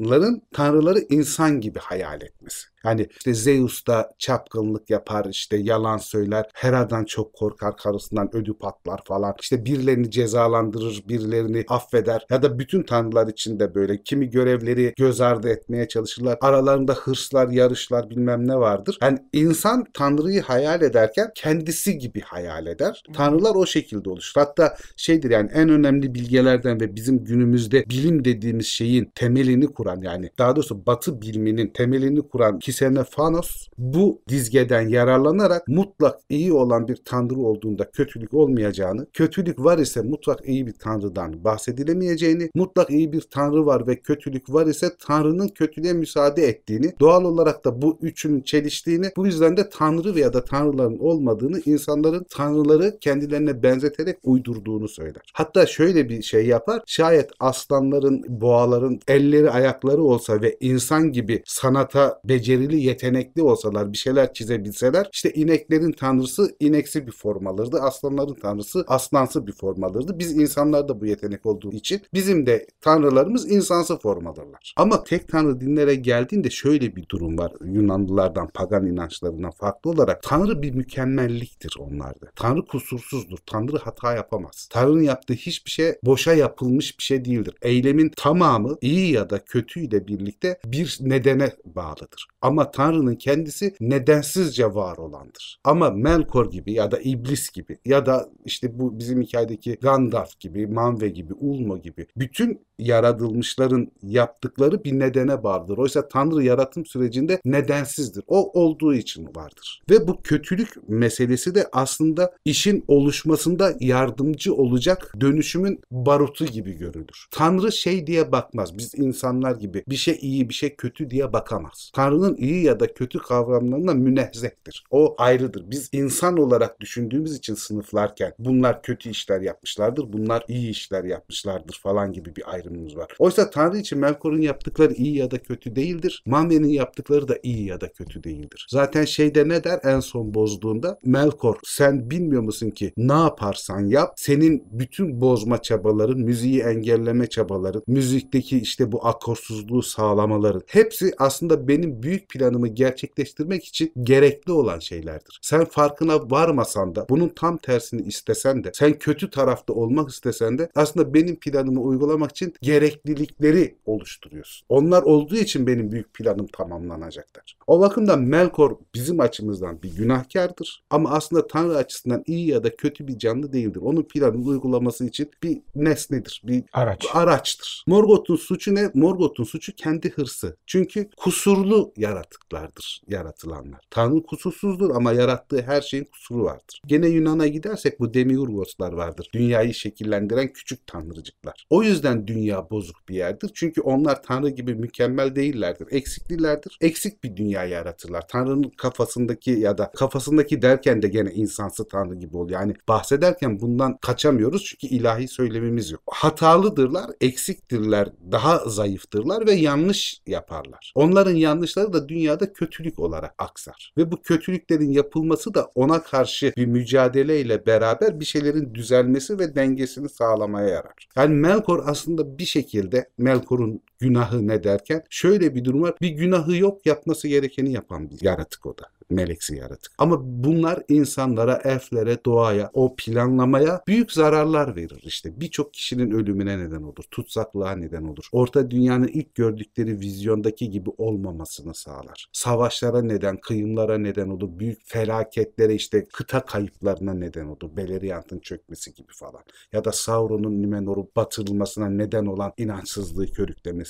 insanların 0.00 0.42
tanrıları 0.52 0.98
insan 1.08 1.60
gibi 1.60 1.78
hayal 1.78 2.22
etmesi. 2.22 2.70
Yani 2.84 3.08
işte 3.10 3.34
Zeus 3.34 3.86
da 3.86 4.14
çapkınlık 4.18 4.90
yapar, 4.90 5.26
işte 5.30 5.56
yalan 5.56 5.98
söyler, 5.98 6.46
Hera'dan 6.54 7.04
çok 7.04 7.32
korkar, 7.32 7.76
karısından 7.76 8.36
ödü 8.36 8.54
patlar 8.54 9.00
falan. 9.04 9.34
İşte 9.40 9.64
birilerini 9.64 10.10
cezalandırır, 10.10 11.04
birilerini 11.08 11.64
affeder. 11.68 12.26
Ya 12.30 12.42
da 12.42 12.58
bütün 12.58 12.82
tanrılar 12.82 13.28
için 13.28 13.60
de 13.60 13.74
böyle. 13.74 14.02
Kimi 14.02 14.30
görevleri 14.30 14.94
göz 14.96 15.20
ardı 15.20 15.48
etmeye 15.48 15.88
çalışırlar. 15.88 16.38
Aralarında 16.40 16.94
hırslar, 16.94 17.48
yarışlar 17.48 18.10
bilmem 18.10 18.48
ne 18.48 18.56
vardır. 18.56 18.98
Yani 19.02 19.18
insan 19.32 19.84
tanrıyı 19.94 20.42
hayal 20.42 20.82
ederken 20.82 21.30
kendisi 21.34 21.98
gibi 21.98 22.20
hayal 22.20 22.66
eder. 22.66 23.02
Tanrılar 23.14 23.54
o 23.54 23.66
şekilde 23.66 24.10
oluşur. 24.10 24.40
Hatta 24.40 24.76
şeydir 24.96 25.30
yani 25.30 25.50
en 25.54 25.68
önemli 25.68 26.14
bilgelerden 26.14 26.80
ve 26.80 26.96
bizim 26.96 27.24
günümüzde 27.24 27.84
bilim 27.90 28.24
dediğimiz 28.24 28.66
şeyin 28.66 29.12
temelini 29.14 29.66
kuran 29.66 29.89
yani 30.02 30.30
daha 30.38 30.56
doğrusu 30.56 30.86
batı 30.86 31.22
biliminin 31.22 31.66
temelini 31.66 32.28
kuran 32.28 32.58
Kisenofanos 32.58 33.68
bu 33.78 34.22
dizgeden 34.28 34.88
yararlanarak 34.88 35.68
mutlak 35.68 36.20
iyi 36.28 36.52
olan 36.52 36.88
bir 36.88 36.96
tanrı 37.04 37.36
olduğunda 37.36 37.90
kötülük 37.90 38.34
olmayacağını, 38.34 39.06
kötülük 39.12 39.58
var 39.58 39.78
ise 39.78 40.02
mutlak 40.02 40.48
iyi 40.48 40.66
bir 40.66 40.72
tanrıdan 40.72 41.44
bahsedilemeyeceğini, 41.44 42.50
mutlak 42.54 42.90
iyi 42.90 43.12
bir 43.12 43.20
tanrı 43.20 43.66
var 43.66 43.86
ve 43.86 43.96
kötülük 43.96 44.52
var 44.52 44.66
ise 44.66 44.90
tanrının 45.06 45.48
kötülüğe 45.48 45.92
müsaade 45.92 46.48
ettiğini, 46.48 46.92
doğal 47.00 47.24
olarak 47.24 47.64
da 47.64 47.82
bu 47.82 47.98
üçünün 48.02 48.40
çeliştiğini, 48.40 49.10
bu 49.16 49.26
yüzden 49.26 49.56
de 49.56 49.68
tanrı 49.68 50.14
veya 50.14 50.32
da 50.32 50.44
tanrıların 50.44 50.98
olmadığını, 50.98 51.60
insanların 51.64 52.26
tanrıları 52.30 52.98
kendilerine 53.00 53.62
benzeterek 53.62 54.18
uydurduğunu 54.22 54.88
söyler. 54.88 55.22
Hatta 55.34 55.66
şöyle 55.66 56.08
bir 56.08 56.22
şey 56.22 56.46
yapar, 56.46 56.82
şayet 56.86 57.30
aslanların, 57.40 58.24
boğaların 58.28 59.00
elleri 59.08 59.50
ayakları 59.80 60.02
olsa 60.02 60.42
ve 60.42 60.56
insan 60.60 61.12
gibi 61.12 61.42
sanata 61.46 62.20
becerili, 62.24 62.80
yetenekli 62.80 63.42
olsalar, 63.42 63.92
bir 63.92 63.98
şeyler 63.98 64.32
çizebilseler, 64.32 65.08
işte 65.12 65.32
ineklerin 65.32 65.92
tanrısı 65.92 66.56
ineksi 66.60 67.06
bir 67.06 67.12
form 67.12 67.46
alırdı, 67.46 67.80
aslanların 67.80 68.34
tanrısı 68.34 68.84
aslansı 68.86 69.46
bir 69.46 69.52
form 69.52 69.84
alırdı. 69.84 70.18
Biz 70.18 70.36
insanlarda 70.36 71.00
bu 71.00 71.06
yetenek 71.06 71.46
olduğu 71.46 71.72
için 71.72 72.02
bizim 72.14 72.46
de 72.46 72.66
tanrılarımız 72.80 73.50
insansı 73.50 73.98
form 73.98 74.26
alırlar. 74.26 74.74
Ama 74.76 75.04
tek 75.04 75.28
tanrı 75.28 75.60
dinlere 75.60 75.94
geldiğinde 75.94 76.50
şöyle 76.50 76.96
bir 76.96 77.08
durum 77.08 77.38
var. 77.38 77.52
Yunanlılardan, 77.64 78.48
pagan 78.54 78.86
inançlarından 78.86 79.50
farklı 79.50 79.90
olarak 79.90 80.22
tanrı 80.22 80.62
bir 80.62 80.74
mükemmelliktir 80.74 81.76
onlarda. 81.78 82.26
Tanrı 82.36 82.64
kusursuzdur. 82.66 83.38
Tanrı 83.46 83.78
hata 83.78 84.14
yapamaz. 84.14 84.68
Tanrı'nın 84.70 85.02
yaptığı 85.02 85.34
hiçbir 85.34 85.70
şey 85.70 85.92
boşa 86.02 86.34
yapılmış 86.34 86.98
bir 86.98 87.02
şey 87.02 87.24
değildir. 87.24 87.54
Eylemin 87.62 88.12
tamamı 88.16 88.76
iyi 88.80 89.12
ya 89.12 89.30
da 89.30 89.38
kötü 89.44 89.59
ile 89.60 90.06
birlikte 90.06 90.58
bir 90.64 90.98
nedene 91.00 91.52
bağlıdır. 91.64 92.26
Ama 92.42 92.70
Tanrı'nın 92.70 93.14
kendisi 93.14 93.74
nedensizce 93.80 94.74
var 94.74 94.96
olandır. 94.96 95.60
Ama 95.64 95.90
Melkor 95.90 96.50
gibi 96.50 96.72
ya 96.72 96.90
da 96.90 96.98
İblis 97.00 97.50
gibi 97.50 97.78
ya 97.84 98.06
da 98.06 98.28
işte 98.44 98.78
bu 98.78 98.98
bizim 98.98 99.22
hikayedeki 99.22 99.78
Gandalf 99.82 100.40
gibi, 100.40 100.66
Manve 100.66 101.08
gibi, 101.08 101.34
Ulmo 101.34 101.78
gibi 101.78 102.06
bütün 102.16 102.66
yaratılmışların 102.80 103.88
yaptıkları 104.02 104.84
bir 104.84 104.98
nedene 104.98 105.42
bağlıdır. 105.42 105.78
Oysa 105.78 106.08
Tanrı 106.08 106.44
yaratım 106.44 106.86
sürecinde 106.86 107.40
nedensizdir. 107.44 108.24
O 108.26 108.60
olduğu 108.60 108.94
için 108.94 109.28
vardır. 109.36 109.82
Ve 109.90 110.08
bu 110.08 110.22
kötülük 110.22 110.88
meselesi 110.88 111.54
de 111.54 111.68
aslında 111.72 112.32
işin 112.44 112.84
oluşmasında 112.88 113.74
yardımcı 113.80 114.54
olacak 114.54 115.14
dönüşümün 115.20 115.80
barutu 115.90 116.46
gibi 116.46 116.72
görülür. 116.72 117.26
Tanrı 117.30 117.72
şey 117.72 118.06
diye 118.06 118.32
bakmaz. 118.32 118.78
Biz 118.78 118.94
insanlar 118.94 119.56
gibi 119.56 119.84
bir 119.88 119.96
şey 119.96 120.18
iyi 120.20 120.48
bir 120.48 120.54
şey 120.54 120.76
kötü 120.76 121.10
diye 121.10 121.32
bakamaz. 121.32 121.90
Tanrı'nın 121.94 122.36
iyi 122.36 122.64
ya 122.64 122.80
da 122.80 122.94
kötü 122.94 123.18
kavramlarına 123.18 123.94
münezzehtir. 123.94 124.84
O 124.90 125.14
ayrıdır. 125.18 125.70
Biz 125.70 125.88
insan 125.92 126.36
olarak 126.36 126.80
düşündüğümüz 126.80 127.36
için 127.36 127.54
sınıflarken 127.54 128.32
bunlar 128.38 128.82
kötü 128.82 129.10
işler 129.10 129.40
yapmışlardır, 129.40 130.12
bunlar 130.12 130.44
iyi 130.48 130.70
işler 130.70 131.04
yapmışlardır 131.04 131.80
falan 131.82 132.12
gibi 132.12 132.36
bir 132.36 132.56
ayrımımız 132.70 132.96
var. 132.96 133.08
Oysa 133.18 133.50
Tanrı 133.50 133.78
için 133.78 133.98
Melkor'un 133.98 134.40
yaptıkları 134.40 134.92
iyi 134.92 135.16
ya 135.16 135.30
da 135.30 135.38
kötü 135.38 135.76
değildir. 135.76 136.22
Mamye'nin 136.26 136.68
yaptıkları 136.68 137.28
da 137.28 137.38
iyi 137.42 137.66
ya 137.66 137.80
da 137.80 137.92
kötü 137.92 138.24
değildir. 138.24 138.66
Zaten 138.70 139.04
şeyde 139.04 139.48
ne 139.48 139.64
der 139.64 139.80
en 139.84 140.00
son 140.00 140.34
bozduğunda? 140.34 140.98
Melkor 141.04 141.56
sen 141.64 142.10
bilmiyor 142.10 142.42
musun 142.42 142.70
ki 142.70 142.92
ne 142.96 143.12
yaparsan 143.12 143.80
yap 143.86 144.14
senin 144.16 144.64
bütün 144.70 145.20
bozma 145.20 145.62
çabaların, 145.62 146.18
müziği 146.18 146.60
engelleme 146.60 147.26
çabaların, 147.26 147.82
müzikteki 147.86 148.58
işte 148.58 148.92
bu 148.92 149.06
akorsuzluğu 149.06 149.82
sağlamaların 149.82 150.62
hepsi 150.66 151.12
aslında 151.18 151.68
benim 151.68 152.02
büyük 152.02 152.28
planımı 152.28 152.68
gerçekleştirmek 152.68 153.64
için 153.64 153.92
gerekli 154.02 154.52
olan 154.52 154.78
şeylerdir. 154.78 155.38
Sen 155.42 155.64
farkına 155.64 156.30
varmasan 156.30 156.94
da 156.94 157.06
bunun 157.08 157.28
tam 157.28 157.58
tersini 157.58 158.02
istesen 158.02 158.64
de 158.64 158.70
sen 158.74 158.98
kötü 158.98 159.30
tarafta 159.30 159.72
olmak 159.72 160.10
istesen 160.10 160.58
de 160.58 160.70
aslında 160.74 161.14
benim 161.14 161.36
planımı 161.36 161.80
uygulamak 161.80 162.30
için 162.30 162.54
gereklilikleri 162.62 163.76
oluşturuyorsun. 163.86 164.66
Onlar 164.68 165.02
olduğu 165.02 165.36
için 165.36 165.66
benim 165.66 165.92
büyük 165.92 166.14
planım 166.14 166.46
tamamlanacaktır. 166.46 167.56
O 167.66 167.80
bakımdan 167.80 168.20
Melkor 168.20 168.76
bizim 168.94 169.20
açımızdan 169.20 169.82
bir 169.82 169.96
günahkardır 169.96 170.82
ama 170.90 171.10
aslında 171.10 171.46
Tanrı 171.46 171.76
açısından 171.76 172.22
iyi 172.26 172.48
ya 172.48 172.64
da 172.64 172.76
kötü 172.76 173.08
bir 173.08 173.18
canlı 173.18 173.52
değildir. 173.52 173.80
Onun 173.82 174.02
planını 174.02 174.46
uygulaması 174.46 175.06
için 175.06 175.30
bir 175.42 175.58
nesnedir, 175.74 176.42
bir 176.44 176.64
Araç. 176.72 177.06
araçtır. 177.12 177.84
Morgoth'un 177.86 178.36
suçu 178.36 178.74
ne? 178.74 178.90
Morgoth'un 178.94 179.44
suçu 179.44 179.74
kendi 179.74 180.10
hırsı. 180.10 180.56
Çünkü 180.66 181.10
kusurlu 181.16 181.92
yaratıklardır 181.96 183.02
yaratılanlar. 183.08 183.80
Tanrı 183.90 184.22
kusursuzdur 184.22 184.90
ama 184.90 185.12
yarattığı 185.12 185.62
her 185.62 185.80
şeyin 185.80 186.04
kusuru 186.04 186.44
vardır. 186.44 186.82
Gene 186.86 187.08
Yunan'a 187.08 187.46
gidersek 187.46 188.00
bu 188.00 188.14
demiurgoslar 188.14 188.92
vardır. 188.92 189.30
Dünyayı 189.34 189.74
şekillendiren 189.74 190.52
küçük 190.52 190.86
tanrıcıklar. 190.86 191.66
O 191.70 191.82
yüzden 191.82 192.26
dünya 192.26 192.49
bozuk 192.70 193.08
bir 193.08 193.14
yerdir. 193.14 193.50
Çünkü 193.54 193.80
onlar 193.80 194.22
Tanrı 194.22 194.48
gibi 194.48 194.74
mükemmel 194.74 195.36
değillerdir. 195.36 195.88
Eksiklilerdir. 195.90 196.78
Eksik 196.80 197.24
bir 197.24 197.36
dünya 197.36 197.64
yaratırlar. 197.64 198.28
Tanrı'nın 198.28 198.70
kafasındaki 198.76 199.50
ya 199.50 199.78
da 199.78 199.90
kafasındaki 199.96 200.62
derken 200.62 201.02
de 201.02 201.08
gene 201.08 201.30
insansı 201.30 201.88
Tanrı 201.88 202.14
gibi 202.14 202.36
oluyor. 202.36 202.60
Yani 202.60 202.74
bahsederken 202.88 203.60
bundan 203.60 203.96
kaçamıyoruz 203.96 204.64
çünkü 204.64 204.94
ilahi 204.94 205.28
söylemimiz 205.28 205.90
yok. 205.90 206.02
Hatalıdırlar, 206.06 207.10
eksiktirler, 207.20 208.08
daha 208.32 208.58
zayıftırlar 208.58 209.46
ve 209.46 209.52
yanlış 209.52 210.20
yaparlar. 210.26 210.92
Onların 210.94 211.34
yanlışları 211.34 211.92
da 211.92 212.08
dünyada 212.08 212.52
kötülük 212.52 212.98
olarak 212.98 213.34
aksar. 213.38 213.92
Ve 213.98 214.12
bu 214.12 214.22
kötülüklerin 214.22 214.92
yapılması 214.92 215.54
da 215.54 215.70
ona 215.74 216.02
karşı 216.02 216.52
bir 216.56 216.66
mücadeleyle 216.66 217.66
beraber 217.66 218.20
bir 218.20 218.24
şeylerin 218.24 218.74
düzelmesi 218.74 219.38
ve 219.38 219.54
dengesini 219.54 220.08
sağlamaya 220.08 220.68
yarar. 220.68 221.08
Yani 221.16 221.34
Melkor 221.34 221.82
aslında 221.86 222.29
bir 222.38 222.44
şekilde 222.44 223.10
Melkor'un 223.18 223.82
günahı 224.00 224.48
ne 224.48 224.64
derken 224.64 225.02
şöyle 225.10 225.54
bir 225.54 225.64
durum 225.64 225.82
var. 225.82 225.94
Bir 226.00 226.10
günahı 226.10 226.56
yok 226.56 226.86
yapması 226.86 227.28
gerekeni 227.28 227.72
yapan 227.72 228.10
bir 228.10 228.22
yaratık 228.22 228.66
o 228.66 228.78
da 228.78 228.84
meleksi 229.10 229.56
yaratık. 229.56 229.92
Ama 229.98 230.16
bunlar 230.22 230.82
insanlara, 230.88 231.60
elflere, 231.64 232.24
doğaya, 232.24 232.70
o 232.74 232.94
planlamaya 232.96 233.82
büyük 233.86 234.12
zararlar 234.12 234.76
verir 234.76 235.02
işte. 235.02 235.40
Birçok 235.40 235.74
kişinin 235.74 236.10
ölümüne 236.10 236.58
neden 236.58 236.82
olur. 236.82 237.04
Tutsaklığa 237.10 237.72
neden 237.72 238.02
olur. 238.02 238.28
Orta 238.32 238.70
dünyanın 238.70 239.08
ilk 239.08 239.34
gördükleri 239.34 240.00
vizyondaki 240.00 240.70
gibi 240.70 240.90
olmamasını 240.98 241.74
sağlar. 241.74 242.28
Savaşlara 242.32 243.02
neden, 243.02 243.36
kıyımlara 243.36 243.98
neden 243.98 244.28
olur. 244.28 244.48
Büyük 244.58 244.78
felaketlere 244.84 245.74
işte 245.74 246.04
kıta 246.12 246.44
kayıplarına 246.44 247.14
neden 247.14 247.46
olur. 247.46 247.76
Beleriand'ın 247.76 248.38
çökmesi 248.38 248.94
gibi 248.94 249.12
falan. 249.12 249.42
Ya 249.72 249.84
da 249.84 249.92
Sauron'un 249.92 250.62
Numenor'u 250.62 251.10
batırılmasına 251.16 251.88
neden 251.88 252.26
olan 252.26 252.52
inançsızlığı 252.56 253.26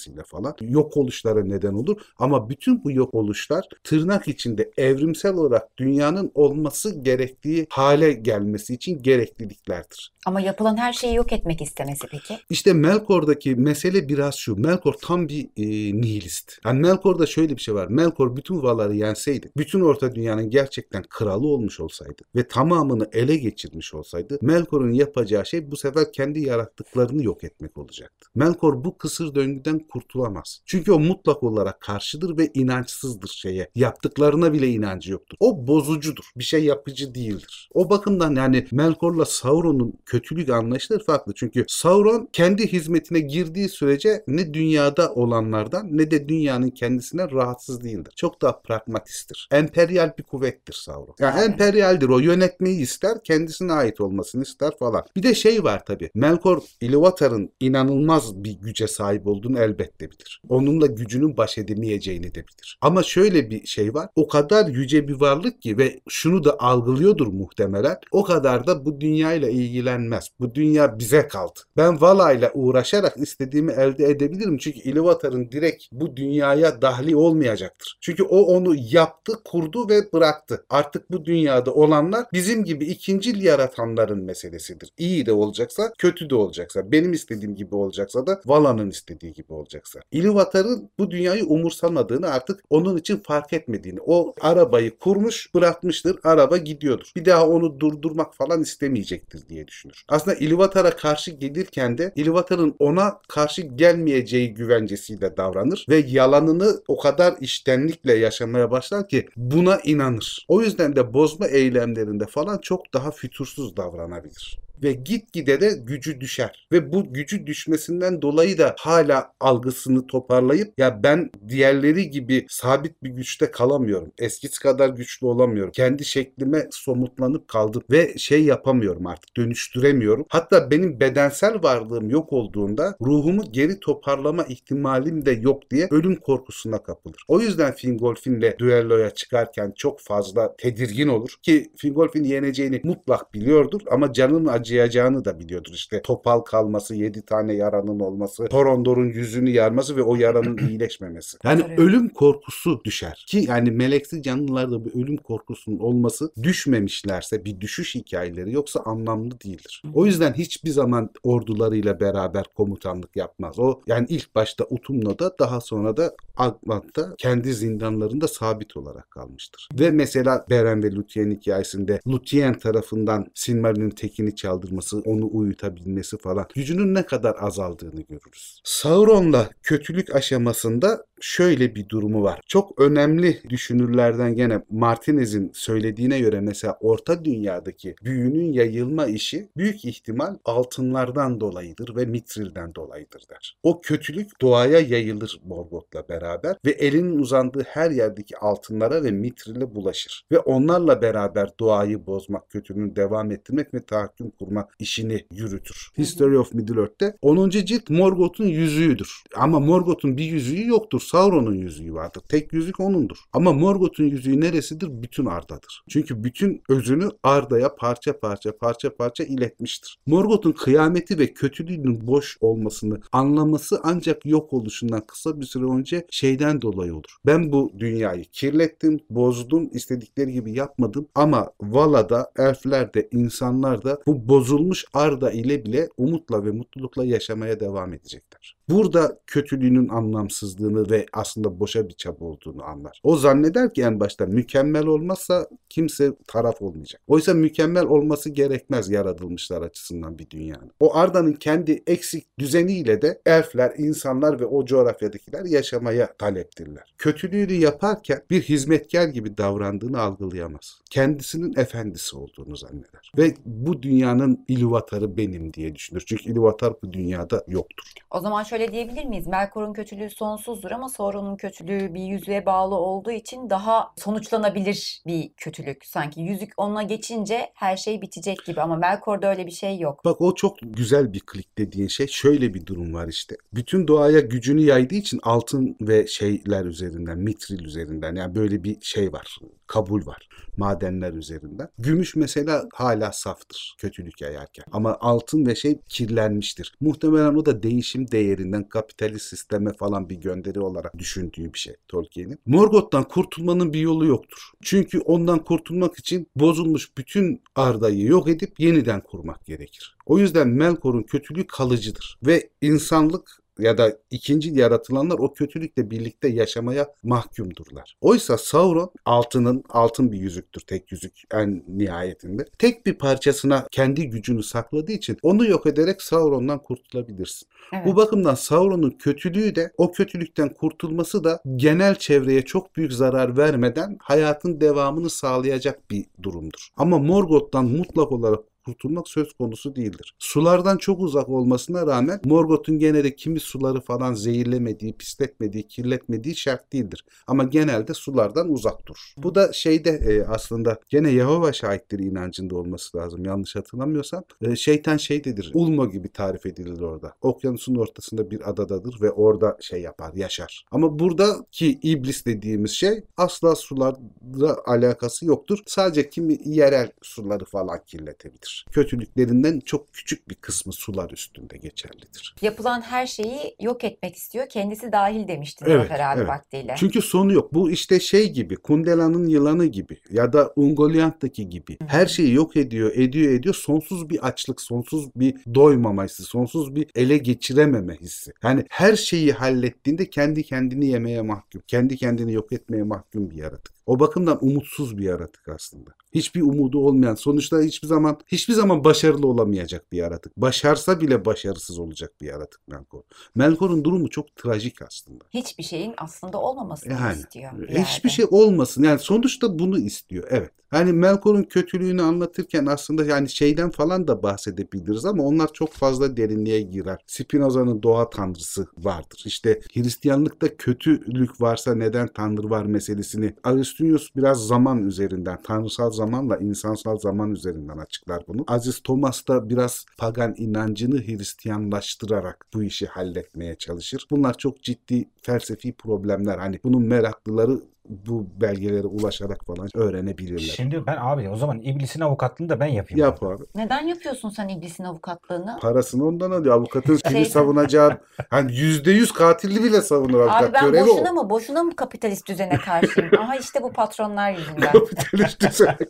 körüklemesiyle 0.00 0.22
falan. 0.24 0.56
Yok 0.60 0.96
oluşlara 0.96 1.44
neden 1.44 1.72
olur. 1.72 2.00
Ama 2.18 2.50
bütün 2.50 2.84
bu 2.84 2.90
yok 2.90 3.14
oluşlar 3.14 3.64
tırnak 3.84 4.28
içinde 4.28 4.70
evrimsel 4.76 5.34
olarak 5.34 5.78
dünyanın 5.78 6.30
olması 6.34 7.02
gerektiği 7.02 7.66
hale 7.70 8.12
gelmesi 8.12 8.74
için 8.74 9.02
gerekliliklerdir. 9.02 10.12
Ama 10.26 10.40
yapılan 10.40 10.76
her 10.76 10.92
şeyi 10.92 11.14
yok 11.14 11.32
etmek 11.32 11.62
istemesi 11.62 12.06
peki? 12.10 12.38
İşte 12.50 12.72
Melkor'daki 12.72 13.54
mesele 13.56 14.08
biraz 14.08 14.34
şu. 14.34 14.56
Melkor 14.56 14.92
tam 14.92 15.28
bir 15.28 15.44
e, 15.56 15.66
nihilist. 16.00 16.58
Yani 16.64 16.80
Melkor'da 16.80 17.26
şöyle 17.26 17.56
bir 17.56 17.60
şey 17.60 17.74
var. 17.74 17.86
Melkor 17.86 18.36
bütün 18.36 18.62
Valar'ı 18.62 18.94
yenseydi, 18.94 19.50
bütün 19.56 19.80
Orta 19.80 20.14
Dünya'nın 20.14 20.50
gerçekten 20.50 21.02
kralı 21.02 21.46
olmuş 21.46 21.80
olsaydı 21.80 22.22
ve 22.36 22.48
tamamını 22.48 23.08
ele 23.12 23.36
geçirmiş 23.36 23.94
olsaydı, 23.94 24.38
Melkor'un 24.42 24.92
yapacağı 24.92 25.46
şey 25.46 25.70
bu 25.70 25.76
sefer 25.76 26.12
kendi 26.12 26.40
yarattıklarını 26.40 27.24
yok 27.24 27.44
etmek 27.44 27.78
olacaktı. 27.78 28.28
Melkor 28.34 28.84
bu 28.84 28.98
kısır 28.98 29.34
döngüden 29.34 29.78
kurtulamaz. 29.90 30.60
Çünkü 30.66 30.92
o 30.92 30.98
mutlak 30.98 31.42
olarak 31.42 31.80
karşıdır 31.80 32.38
ve 32.38 32.50
inançsızdır 32.54 33.28
şeye. 33.28 33.70
Yaptıklarına 33.74 34.52
bile 34.52 34.68
inancı 34.68 35.12
yoktur. 35.12 35.36
O 35.40 35.66
bozucudur. 35.66 36.24
Bir 36.36 36.44
şey 36.44 36.64
yapıcı 36.64 37.14
değildir. 37.14 37.68
O 37.74 37.90
bakımdan 37.90 38.34
yani 38.34 38.66
Melkor'la 38.72 39.24
Sauron'un 39.24 39.94
kötülük 40.06 40.48
anlayışları 40.50 41.04
farklı. 41.04 41.32
Çünkü 41.36 41.64
Sauron 41.68 42.28
kendi 42.32 42.72
hizmetine 42.72 43.20
girdiği 43.20 43.68
sürece 43.68 44.24
ne 44.26 44.54
dünyada 44.54 45.12
olanlardan 45.14 45.96
ne 45.96 46.10
de 46.10 46.28
dünyanın 46.28 46.70
kendisinden 46.70 47.32
rahatsız 47.32 47.84
değildir. 47.84 48.12
Çok 48.16 48.42
daha 48.42 48.60
pragmatisttir. 48.60 49.48
Emperyal 49.52 50.12
bir 50.18 50.22
kuvvettir 50.22 50.72
Sauron. 50.72 51.14
Yani 51.18 51.40
emperyaldir 51.40 52.08
o. 52.08 52.18
Yönetmeyi 52.18 52.80
ister, 52.80 53.22
kendisine 53.24 53.72
ait 53.72 54.00
olmasını 54.00 54.42
ister 54.42 54.78
falan. 54.78 55.04
Bir 55.16 55.22
de 55.22 55.34
şey 55.34 55.64
var 55.64 55.84
tabii. 55.84 56.10
Melkor 56.14 56.62
Ilúvatar'ın 56.80 57.52
inanılmaz 57.60 58.44
bir 58.44 58.52
güce 58.52 58.86
sahip 58.88 59.26
olduğunu 59.26 59.58
elbette 59.58 59.79
bilir. 60.00 60.42
Onunla 60.48 60.86
gücünün 60.86 61.36
baş 61.36 61.58
edemeyeceğini 61.58 62.34
de 62.34 62.38
bilir. 62.38 62.78
Ama 62.80 63.02
şöyle 63.02 63.50
bir 63.50 63.66
şey 63.66 63.94
var. 63.94 64.08
O 64.16 64.28
kadar 64.28 64.66
yüce 64.66 65.08
bir 65.08 65.20
varlık 65.20 65.62
ki 65.62 65.78
ve 65.78 66.00
şunu 66.08 66.44
da 66.44 66.58
algılıyordur 66.58 67.26
muhtemelen. 67.26 67.96
O 68.12 68.24
kadar 68.24 68.66
da 68.66 68.84
bu 68.84 69.00
dünyayla 69.00 69.48
ilgilenmez. 69.48 70.28
Bu 70.40 70.54
dünya 70.54 70.98
bize 70.98 71.28
kaldı. 71.28 71.60
Ben 71.76 72.00
Vala 72.00 72.32
ile 72.32 72.50
uğraşarak 72.54 73.16
istediğimi 73.16 73.72
elde 73.72 74.04
edebilirim. 74.04 74.58
Çünkü 74.58 74.78
Ilúvatar'ın 74.78 75.50
direkt 75.52 75.84
bu 75.92 76.16
dünyaya 76.16 76.82
dahli 76.82 77.16
olmayacaktır. 77.16 77.98
Çünkü 78.00 78.22
o 78.22 78.38
onu 78.42 78.74
yaptı, 78.90 79.32
kurdu 79.44 79.88
ve 79.88 80.12
bıraktı. 80.12 80.64
Artık 80.70 81.10
bu 81.10 81.24
dünyada 81.24 81.74
olanlar 81.74 82.26
bizim 82.32 82.64
gibi 82.64 82.84
ikincil 82.84 83.42
yaratanların 83.42 84.24
meselesidir. 84.24 84.92
İyi 84.98 85.26
de 85.26 85.32
olacaksa, 85.32 85.92
kötü 85.98 86.30
de 86.30 86.34
olacaksa, 86.34 86.92
benim 86.92 87.12
istediğim 87.12 87.54
gibi 87.54 87.74
olacaksa 87.74 88.26
da 88.26 88.40
Vala'nın 88.46 88.90
istediği 88.90 89.32
gibi 89.32 89.52
olacaksa. 89.70 90.00
Ilúvatar'ın 90.12 90.90
bu 90.98 91.10
dünyayı 91.10 91.44
umursamadığını 91.44 92.30
artık 92.30 92.60
onun 92.70 92.96
için 92.96 93.16
fark 93.16 93.52
etmediğini, 93.52 94.00
o 94.06 94.34
arabayı 94.40 94.98
kurmuş, 94.98 95.54
bırakmıştır, 95.54 96.18
araba 96.24 96.56
gidiyordur. 96.56 97.12
Bir 97.16 97.24
daha 97.24 97.48
onu 97.48 97.80
durdurmak 97.80 98.34
falan 98.34 98.62
istemeyecektir 98.62 99.48
diye 99.48 99.68
düşünür. 99.68 100.04
Aslında 100.08 100.36
Ilúvatar'a 100.36 100.96
karşı 100.96 101.30
gelirken 101.30 101.98
de 101.98 102.12
Ilúvatar'ın 102.16 102.74
ona 102.78 103.20
karşı 103.28 103.62
gelmeyeceği 103.62 104.54
güvencesiyle 104.54 105.36
davranır 105.36 105.86
ve 105.88 105.96
yalanını 105.96 106.82
o 106.88 106.98
kadar 106.98 107.34
iştenlikle 107.40 108.14
yaşamaya 108.14 108.70
başlar 108.70 109.08
ki 109.08 109.28
buna 109.36 109.80
inanır. 109.84 110.44
O 110.48 110.62
yüzden 110.62 110.96
de 110.96 111.14
bozma 111.14 111.46
eylemlerinde 111.46 112.26
falan 112.26 112.58
çok 112.58 112.94
daha 112.94 113.10
fütursuz 113.10 113.76
davranabilir 113.76 114.60
ve 114.82 114.92
gitgide 114.92 115.60
de 115.60 115.70
gücü 115.82 116.20
düşer. 116.20 116.66
Ve 116.72 116.92
bu 116.92 117.12
gücü 117.12 117.46
düşmesinden 117.46 118.22
dolayı 118.22 118.58
da 118.58 118.74
hala 118.78 119.32
algısını 119.40 120.06
toparlayıp 120.06 120.78
ya 120.78 121.02
ben 121.02 121.30
diğerleri 121.48 122.10
gibi 122.10 122.46
sabit 122.48 123.02
bir 123.02 123.10
güçte 123.10 123.50
kalamıyorum. 123.50 124.12
Eskisi 124.18 124.60
kadar 124.60 124.88
güçlü 124.88 125.26
olamıyorum. 125.26 125.72
Kendi 125.72 126.04
şeklime 126.04 126.68
somutlanıp 126.70 127.48
kaldım 127.48 127.82
ve 127.90 128.18
şey 128.18 128.44
yapamıyorum 128.44 129.06
artık 129.06 129.36
dönüştüremiyorum. 129.36 130.26
Hatta 130.28 130.70
benim 130.70 131.00
bedensel 131.00 131.62
varlığım 131.62 132.10
yok 132.10 132.32
olduğunda 132.32 132.96
ruhumu 133.02 133.42
geri 133.52 133.80
toparlama 133.80 134.44
ihtimalim 134.44 135.26
de 135.26 135.30
yok 135.30 135.70
diye 135.70 135.88
ölüm 135.90 136.16
korkusuna 136.16 136.82
kapılır. 136.82 137.24
O 137.28 137.40
yüzden 137.40 137.72
Fingolfin'le 137.74 138.58
düelloya 138.58 139.10
çıkarken 139.10 139.72
çok 139.76 140.00
fazla 140.00 140.56
tedirgin 140.56 141.08
olur 141.08 141.34
ki 141.42 141.72
Fingolfin 141.76 142.24
yeneceğini 142.24 142.80
mutlak 142.84 143.34
biliyordur 143.34 143.80
ama 143.90 144.12
canının 144.12 144.46
acı 144.46 144.69
harcayacağını 144.70 145.24
da 145.24 145.38
biliyordur. 145.38 145.72
İşte 145.72 146.02
topal 146.02 146.40
kalması, 146.40 146.94
yedi 146.94 147.22
tane 147.22 147.54
yaranın 147.54 148.00
olması, 148.00 148.44
Torondor'un 148.44 149.08
yüzünü 149.08 149.50
yarması 149.50 149.96
ve 149.96 150.02
o 150.02 150.16
yaranın 150.16 150.56
iyileşmemesi. 150.68 151.38
Yani 151.44 151.62
ölüm 151.76 152.08
korkusu 152.08 152.80
düşer. 152.84 153.24
Ki 153.28 153.44
yani 153.48 153.70
meleksi 153.70 154.22
canlılarda 154.22 154.84
bir 154.84 154.94
ölüm 154.94 155.16
korkusunun 155.16 155.78
olması 155.78 156.32
düşmemişlerse 156.42 157.44
bir 157.44 157.60
düşüş 157.60 157.94
hikayeleri 157.94 158.52
yoksa 158.52 158.80
anlamlı 158.80 159.40
değildir. 159.40 159.82
O 159.94 160.06
yüzden 160.06 160.32
hiçbir 160.32 160.70
zaman 160.70 161.10
ordularıyla 161.22 162.00
beraber 162.00 162.44
komutanlık 162.54 163.16
yapmaz. 163.16 163.58
O 163.58 163.80
yani 163.86 164.06
ilk 164.08 164.34
başta 164.34 164.66
Utumno'da 164.70 165.38
daha 165.38 165.60
sonra 165.60 165.96
da 165.96 166.14
Agmat'ta 166.36 167.14
kendi 167.18 167.54
zindanlarında 167.54 168.28
sabit 168.28 168.76
olarak 168.76 169.10
kalmıştır. 169.10 169.68
Ve 169.80 169.90
mesela 169.90 170.46
Beren 170.50 170.82
ve 170.82 170.92
Luthien 170.92 171.30
hikayesinde 171.30 172.00
Luthien 172.08 172.58
tarafından 172.58 173.26
Silmaril'in 173.34 173.90
tekini 173.90 174.36
çaldırması, 174.60 174.98
onu 175.04 175.28
uyutabilmesi 175.32 176.18
falan 176.18 176.46
gücünün 176.54 176.94
ne 176.94 177.06
kadar 177.06 177.36
azaldığını 177.40 178.00
görürüz. 178.00 178.60
Sauron'la 178.64 179.50
kötülük 179.62 180.14
aşamasında 180.14 181.06
şöyle 181.20 181.74
bir 181.74 181.88
durumu 181.88 182.22
var. 182.22 182.40
Çok 182.46 182.80
önemli 182.80 183.40
düşünürlerden 183.48 184.34
gene 184.34 184.62
Martinez'in 184.70 185.50
söylediğine 185.54 186.20
göre 186.20 186.40
mesela 186.40 186.78
Orta 186.80 187.24
Dünya'daki 187.24 187.94
büyünün 188.04 188.52
yayılma 188.52 189.06
işi 189.06 189.48
büyük 189.56 189.84
ihtimal 189.84 190.36
altınlardan 190.44 191.40
dolayıdır 191.40 191.96
ve 191.96 192.04
Mitril'den 192.04 192.74
dolayıdır 192.74 193.22
der. 193.30 193.56
O 193.62 193.80
kötülük 193.80 194.40
doğaya 194.40 194.80
yayılır 194.80 195.40
Morgoth'la 195.44 196.08
beraber 196.08 196.56
ve 196.64 196.70
elinin 196.70 197.18
uzandığı 197.18 197.62
her 197.62 197.90
yerdeki 197.90 198.38
altınlara 198.38 199.04
ve 199.04 199.10
Mitril'e 199.10 199.74
bulaşır. 199.74 200.24
Ve 200.32 200.38
onlarla 200.38 201.02
beraber 201.02 201.50
doğayı 201.60 202.06
bozmak, 202.06 202.50
kötülüğünü 202.50 202.96
devam 202.96 203.30
ettirmek 203.30 203.74
ve 203.74 203.82
tahakküm 203.82 204.30
kurmak 204.30 204.74
işini 204.78 205.26
yürütür. 205.32 205.90
History 205.98 206.38
of 206.38 206.54
Middle-earth'te 206.54 207.14
10. 207.22 207.50
cilt 207.50 207.90
Morgoth'un 207.90 208.46
yüzüğüdür. 208.46 209.22
Ama 209.36 209.60
Morgoth'un 209.60 210.16
bir 210.16 210.24
yüzüğü 210.24 210.66
yoktur. 210.66 211.00
Sauron'un 211.10 211.54
yüzüğü 211.54 211.94
vardır. 211.94 212.22
Tek 212.28 212.52
yüzük 212.52 212.80
onundur. 212.80 213.16
Ama 213.32 213.52
Morgoth'un 213.52 214.04
yüzüğü 214.04 214.40
neresidir? 214.40 215.02
Bütün 215.02 215.26
Arda'dır. 215.26 215.84
Çünkü 215.88 216.24
bütün 216.24 216.62
özünü 216.68 217.08
Arda'ya 217.22 217.74
parça 217.74 218.20
parça 218.20 218.56
parça 218.58 218.96
parça 218.96 219.24
iletmiştir. 219.24 219.98
Morgoth'un 220.06 220.52
kıyameti 220.52 221.18
ve 221.18 221.34
kötülüğünün 221.34 222.06
boş 222.06 222.36
olmasını 222.40 223.00
anlaması 223.12 223.80
ancak 223.82 224.26
yok 224.26 224.52
oluşundan 224.52 225.06
kısa 225.06 225.40
bir 225.40 225.46
süre 225.46 225.64
önce 225.64 226.06
şeyden 226.10 226.62
dolayı 226.62 226.94
olur. 226.94 227.16
Ben 227.26 227.52
bu 227.52 227.72
dünyayı 227.78 228.24
kirlettim, 228.24 229.00
bozdum, 229.10 229.70
istedikleri 229.72 230.32
gibi 230.32 230.52
yapmadım 230.52 231.08
ama 231.14 231.50
Vala'da, 231.60 232.32
elfler 232.38 232.94
de, 232.94 233.08
insanlar 233.12 233.84
da 233.84 233.98
bu 234.06 234.28
bozulmuş 234.28 234.84
Arda 234.94 235.30
ile 235.30 235.64
bile 235.64 235.88
umutla 235.96 236.44
ve 236.44 236.50
mutlulukla 236.50 237.04
yaşamaya 237.04 237.60
devam 237.60 237.94
edecekler. 237.94 238.59
Burada 238.70 239.18
kötülüğünün 239.26 239.88
anlamsızlığını 239.88 240.90
ve 240.90 241.06
aslında 241.12 241.60
boşa 241.60 241.88
bir 241.88 241.94
çaba 241.94 242.24
olduğunu 242.24 242.64
anlar. 242.64 243.00
O 243.02 243.16
zanneder 243.16 243.74
ki 243.74 243.82
en 243.82 244.00
başta 244.00 244.26
mükemmel 244.26 244.86
olmazsa 244.86 245.46
kimse 245.68 246.12
taraf 246.26 246.62
olmayacak. 246.62 247.02
Oysa 247.06 247.34
mükemmel 247.34 247.84
olması 247.84 248.30
gerekmez 248.30 248.90
yaratılmışlar 248.90 249.62
açısından 249.62 250.18
bir 250.18 250.30
dünyanın. 250.30 250.70
O 250.80 250.96
Arda'nın 250.96 251.32
kendi 251.32 251.82
eksik 251.86 252.38
düzeniyle 252.38 253.02
de 253.02 253.20
elfler, 253.26 253.72
insanlar 253.78 254.40
ve 254.40 254.46
o 254.46 254.64
coğrafyadakiler 254.64 255.44
yaşamaya 255.44 256.16
taleptirler. 256.16 256.94
Kötülüğünü 256.98 257.52
yaparken 257.52 258.22
bir 258.30 258.42
hizmetkar 258.42 259.08
gibi 259.08 259.38
davrandığını 259.38 260.00
algılayamaz. 260.00 260.80
Kendisinin 260.90 261.58
efendisi 261.58 262.16
olduğunu 262.16 262.56
zanneder. 262.56 263.12
Ve 263.18 263.34
bu 263.44 263.82
dünyanın 263.82 264.44
ilüvatarı 264.48 265.16
benim 265.16 265.52
diye 265.52 265.74
düşünür. 265.74 266.02
Çünkü 266.06 266.30
ilüvatar 266.30 266.74
bu 266.82 266.92
dünyada 266.92 267.44
yoktur. 267.48 267.84
O 268.10 268.20
zaman 268.20 268.42
şöyle 268.42 268.59
diyebilir 268.68 269.04
miyiz? 269.04 269.26
Melkor'un 269.26 269.72
kötülüğü 269.72 270.10
sonsuzdur 270.10 270.70
ama 270.70 270.88
Sauron'un 270.88 271.36
kötülüğü 271.36 271.94
bir 271.94 272.02
yüzüğe 272.02 272.46
bağlı 272.46 272.74
olduğu 272.74 273.10
için 273.10 273.50
daha 273.50 273.92
sonuçlanabilir 273.96 275.02
bir 275.06 275.32
kötülük. 275.36 275.84
Sanki 275.86 276.20
yüzük 276.20 276.52
ona 276.56 276.82
geçince 276.82 277.52
her 277.54 277.76
şey 277.76 278.02
bitecek 278.02 278.44
gibi 278.44 278.60
ama 278.60 278.76
Melkor'da 278.76 279.30
öyle 279.30 279.46
bir 279.46 279.50
şey 279.50 279.78
yok. 279.78 280.04
Bak 280.04 280.20
o 280.20 280.34
çok 280.34 280.56
güzel 280.62 281.12
bir 281.12 281.20
klik 281.20 281.58
dediğin 281.58 281.88
şey. 281.88 282.06
Şöyle 282.06 282.54
bir 282.54 282.66
durum 282.66 282.94
var 282.94 283.08
işte. 283.08 283.36
Bütün 283.54 283.88
doğaya 283.88 284.20
gücünü 284.20 284.60
yaydığı 284.60 284.94
için 284.94 285.20
altın 285.22 285.76
ve 285.80 286.06
şeyler 286.06 286.64
üzerinden, 286.64 287.18
mitril 287.18 287.64
üzerinden 287.64 288.14
yani 288.14 288.34
böyle 288.34 288.64
bir 288.64 288.80
şey 288.80 289.12
var. 289.12 289.38
Kabul 289.70 290.06
var. 290.06 290.28
Madenler 290.56 291.12
üzerinden. 291.12 291.68
Gümüş 291.78 292.16
mesela 292.16 292.68
hala 292.74 293.12
saftır 293.12 293.74
kötülük 293.78 294.20
yayarken. 294.20 294.64
Ama 294.72 294.98
altın 295.00 295.46
ve 295.46 295.54
şey 295.54 295.78
kirlenmiştir. 295.88 296.74
Muhtemelen 296.80 297.34
o 297.34 297.46
da 297.46 297.62
değişim 297.62 298.10
değerinden 298.10 298.68
kapitalist 298.68 299.26
sisteme 299.26 299.72
falan 299.72 300.08
bir 300.08 300.16
gönderi 300.16 300.60
olarak 300.60 300.98
düşündüğü 300.98 301.54
bir 301.54 301.58
şey 301.58 301.74
Tolkien'in. 301.88 302.38
Morgoth'tan 302.46 303.04
kurtulmanın 303.04 303.72
bir 303.72 303.80
yolu 303.80 304.06
yoktur. 304.06 304.50
Çünkü 304.62 305.00
ondan 305.00 305.44
kurtulmak 305.44 305.98
için 305.98 306.26
bozulmuş 306.36 306.96
bütün 306.98 307.42
Arda'yı 307.54 308.06
yok 308.06 308.28
edip 308.28 308.60
yeniden 308.60 309.00
kurmak 309.00 309.46
gerekir. 309.46 309.96
O 310.06 310.18
yüzden 310.18 310.48
Melkor'un 310.48 311.02
kötülüğü 311.02 311.46
kalıcıdır 311.46 312.18
ve 312.26 312.50
insanlık 312.60 313.39
ya 313.58 313.78
da 313.78 313.98
ikinci 314.10 314.58
yaratılanlar 314.58 315.18
o 315.18 315.32
kötülükle 315.32 315.90
birlikte 315.90 316.28
yaşamaya 316.28 316.94
mahkumdurlar. 317.02 317.96
Oysa 318.00 318.38
Sauron 318.38 318.90
altının 319.04 319.64
altın 319.68 320.12
bir 320.12 320.18
yüzüktür 320.18 320.60
tek 320.60 320.92
yüzük 320.92 321.22
en 321.34 321.64
nihayetinde. 321.68 322.44
Tek 322.58 322.86
bir 322.86 322.94
parçasına 322.94 323.66
kendi 323.70 324.10
gücünü 324.10 324.42
sakladığı 324.42 324.92
için 324.92 325.16
onu 325.22 325.46
yok 325.46 325.66
ederek 325.66 326.02
Sauron'dan 326.02 326.62
kurtulabilirsin. 326.62 327.48
Evet. 327.72 327.86
Bu 327.86 327.96
bakımdan 327.96 328.34
Sauron'un 328.34 328.90
kötülüğü 328.90 329.54
de 329.54 329.72
o 329.76 329.92
kötülükten 329.92 330.48
kurtulması 330.48 331.24
da 331.24 331.42
genel 331.56 331.94
çevreye 331.94 332.42
çok 332.42 332.76
büyük 332.76 332.92
zarar 332.92 333.36
vermeden 333.36 333.96
hayatın 334.00 334.60
devamını 334.60 335.10
sağlayacak 335.10 335.90
bir 335.90 336.04
durumdur. 336.22 336.68
Ama 336.76 336.98
Morgoth'tan 336.98 337.64
mutlak 337.64 338.12
olarak 338.12 338.40
kurtulmak 338.64 339.08
söz 339.08 339.32
konusu 339.32 339.76
değildir. 339.76 340.14
Sulardan 340.18 340.76
çok 340.76 341.00
uzak 341.00 341.28
olmasına 341.28 341.86
rağmen 341.86 342.20
Morgoth'un 342.24 342.78
gene 342.78 343.04
de 343.04 343.16
kimi 343.16 343.40
suları 343.40 343.80
falan 343.80 344.14
zehirlemediği, 344.14 344.92
pisletmediği, 344.92 345.68
kirletmediği 345.68 346.36
şart 346.36 346.72
değildir. 346.72 347.04
Ama 347.26 347.44
genelde 347.44 347.94
sulardan 347.94 348.52
uzak 348.52 348.86
durur. 348.86 349.14
Bu 349.16 349.34
da 349.34 349.52
şeyde 349.52 349.90
e, 349.90 350.22
aslında 350.22 350.80
gene 350.88 351.10
Yehova 351.10 351.52
şahitleri 351.52 352.02
inancında 352.02 352.56
olması 352.56 352.96
lazım. 352.96 353.24
Yanlış 353.24 353.56
hatırlamıyorsam. 353.56 354.24
E, 354.42 354.56
şeytan 354.56 354.96
şeydedir. 354.96 355.50
Ulmo 355.54 355.90
gibi 355.90 356.08
tarif 356.08 356.46
edilir 356.46 356.80
orada. 356.80 357.14
Okyanusun 357.20 357.74
ortasında 357.74 358.30
bir 358.30 358.50
adadadır 358.50 359.00
ve 359.00 359.10
orada 359.10 359.56
şey 359.60 359.82
yapar, 359.82 360.14
yaşar. 360.14 360.64
Ama 360.70 360.98
buradaki 360.98 361.78
iblis 361.82 362.26
dediğimiz 362.26 362.70
şey 362.70 363.04
asla 363.16 363.56
sularla 363.56 364.56
alakası 364.66 365.26
yoktur. 365.26 365.58
Sadece 365.66 366.10
kimi 366.10 366.38
yerel 366.44 366.90
suları 367.02 367.44
falan 367.44 367.84
kirletebilir. 367.86 368.49
Kötülüklerinden 368.72 369.60
çok 369.60 369.92
küçük 369.92 370.28
bir 370.28 370.34
kısmı 370.34 370.72
sular 370.72 371.10
üstünde 371.10 371.56
geçerlidir. 371.56 372.34
Yapılan 372.42 372.80
her 372.80 373.06
şeyi 373.06 373.56
yok 373.60 373.84
etmek 373.84 374.16
istiyor. 374.16 374.48
Kendisi 374.48 374.92
dahil 374.92 375.28
demişti 375.28 375.64
Evet, 375.68 375.88
Zafer 375.88 376.12
abi 376.12 376.20
evet. 376.20 376.28
vaktiyle. 376.28 376.74
Çünkü 376.78 377.02
sonu 377.02 377.32
yok. 377.32 377.54
Bu 377.54 377.70
işte 377.70 378.00
şey 378.00 378.32
gibi, 378.32 378.56
Kundela'nın 378.56 379.26
yılanı 379.26 379.66
gibi 379.66 380.00
ya 380.10 380.32
da 380.32 380.52
Ungoliant'taki 380.56 381.48
gibi. 381.48 381.78
Her 381.86 382.06
şeyi 382.06 382.34
yok 382.34 382.56
ediyor, 382.56 382.92
ediyor, 382.94 383.32
ediyor. 383.32 383.54
Sonsuz 383.54 384.10
bir 384.10 384.26
açlık, 384.26 384.60
sonsuz 384.60 385.14
bir 385.16 385.34
doymama 385.54 386.04
hissi, 386.04 386.22
sonsuz 386.22 386.74
bir 386.74 386.86
ele 386.94 387.18
geçirememe 387.18 387.94
hissi. 387.94 388.32
Yani 388.42 388.64
her 388.70 388.96
şeyi 388.96 389.32
hallettiğinde 389.32 390.10
kendi 390.10 390.42
kendini 390.42 390.86
yemeye 390.86 391.22
mahkum, 391.22 391.62
kendi 391.66 391.96
kendini 391.96 392.32
yok 392.32 392.52
etmeye 392.52 392.82
mahkum 392.82 393.30
bir 393.30 393.36
yaratık. 393.36 393.80
O 393.86 394.00
bakımdan 394.00 394.44
umutsuz 394.44 394.98
bir 394.98 395.04
yaratık 395.04 395.48
aslında. 395.48 395.90
Hiçbir 396.14 396.42
umudu 396.42 396.78
olmayan, 396.78 397.14
sonuçta 397.14 397.60
hiçbir 397.60 397.88
zaman 397.88 398.18
hiçbir 398.40 398.54
zaman 398.54 398.84
başarılı 398.84 399.26
olamayacak 399.26 399.92
bir 399.92 399.98
yaratık. 399.98 400.36
Başarsa 400.36 401.00
bile 401.00 401.24
başarısız 401.24 401.78
olacak 401.78 402.12
bir 402.20 402.26
yaratık 402.26 402.68
Melkor. 402.68 403.02
Melkor'un 403.34 403.84
durumu 403.84 404.10
çok 404.10 404.36
trajik 404.36 404.82
aslında. 404.82 405.24
Hiçbir 405.30 405.64
şeyin 405.64 405.94
aslında 405.98 406.40
olmamasını 406.40 406.92
Yani 406.92 407.18
istiyor 407.18 407.52
bir 407.58 407.68
hiçbir 407.68 408.10
şey 408.10 408.24
olmasın. 408.30 408.82
Yani 408.82 408.98
sonuçta 408.98 409.58
bunu 409.58 409.78
istiyor. 409.78 410.26
Evet. 410.30 410.50
Hani 410.70 410.92
Melkor'un 410.92 411.42
kötülüğünü 411.42 412.02
anlatırken 412.02 412.66
aslında 412.66 413.04
yani 413.04 413.28
şeyden 413.28 413.70
falan 413.70 414.08
da 414.08 414.22
bahsedebiliriz 414.22 415.04
ama 415.04 415.22
onlar 415.22 415.52
çok 415.52 415.72
fazla 415.72 416.16
derinliğe 416.16 416.60
girer. 416.60 416.98
Spinoza'nın 417.06 417.82
doğa 417.82 418.10
tanrısı 418.10 418.66
vardır. 418.78 419.22
İşte 419.26 419.60
Hristiyanlıkta 419.74 420.56
kötülük 420.56 421.40
varsa 421.40 421.74
neden 421.74 422.08
tanrı 422.08 422.50
var 422.50 422.64
meselesini 422.64 423.34
Aristinius 423.44 424.08
biraz 424.16 424.46
zaman 424.46 424.86
üzerinden, 424.86 425.42
tanrısal 425.42 425.90
zamanla 425.90 426.36
insansal 426.36 426.98
zaman 426.98 427.32
üzerinden 427.32 427.78
açıklar 427.78 428.26
bunu. 428.30 428.44
Aziz 428.46 428.80
Thomas 428.80 429.28
da 429.28 429.48
biraz 429.48 429.86
pagan 429.98 430.34
inancını 430.36 430.98
Hristiyanlaştırarak 430.98 432.46
bu 432.54 432.62
işi 432.62 432.86
halletmeye 432.86 433.54
çalışır. 433.54 434.06
Bunlar 434.10 434.38
çok 434.38 434.62
ciddi 434.62 435.08
felsefi 435.22 435.72
problemler. 435.72 436.38
Hani 436.38 436.60
bunun 436.64 436.82
meraklıları 436.82 437.60
bu 437.88 438.26
belgelere 438.40 438.86
ulaşarak 438.86 439.46
falan 439.46 439.68
öğrenebilirler. 439.74 440.38
Şimdi 440.38 440.86
ben 440.86 440.96
abi 441.00 441.28
o 441.28 441.36
zaman 441.36 441.60
iblisin 441.60 442.00
avukatlığını 442.00 442.48
da 442.48 442.60
ben 442.60 442.66
yapayım. 442.66 443.00
Yap 443.00 443.22
abi. 443.22 443.42
Neden 443.54 443.86
yapıyorsun 443.86 444.30
sen 444.30 444.48
iblisin 444.48 444.84
avukatlığını? 444.84 445.58
Parasını 445.62 446.06
ondan 446.06 446.30
alıyor. 446.30 446.54
Avukatın 446.56 446.96
kimi 446.96 447.12
Şey- 447.14 447.24
savunacağı 447.24 447.98
hani 448.30 448.56
yüzde 448.56 448.90
yüz 448.90 449.12
katilli 449.12 449.64
bile 449.64 449.80
savunur 449.80 450.20
avukat. 450.20 450.42
Abi 450.42 450.52
ben 450.52 450.64
Görevi 450.66 450.88
boşuna 450.88 451.10
o. 451.10 451.14
mı 451.14 451.30
boşuna 451.30 451.62
mı 451.62 451.76
kapitalist 451.76 452.28
düzene 452.28 452.56
karşıyım? 452.56 453.10
Aha 453.20 453.36
işte 453.36 453.62
bu 453.62 453.72
patronlar 453.72 454.32
yüzünden. 454.32 454.72
Kapitalist 454.72 455.40
düzen. 455.40 455.76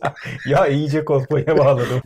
Ya 0.49 0.67
iyice 0.67 1.05
kolpaya 1.05 1.57
bağladım. 1.57 2.01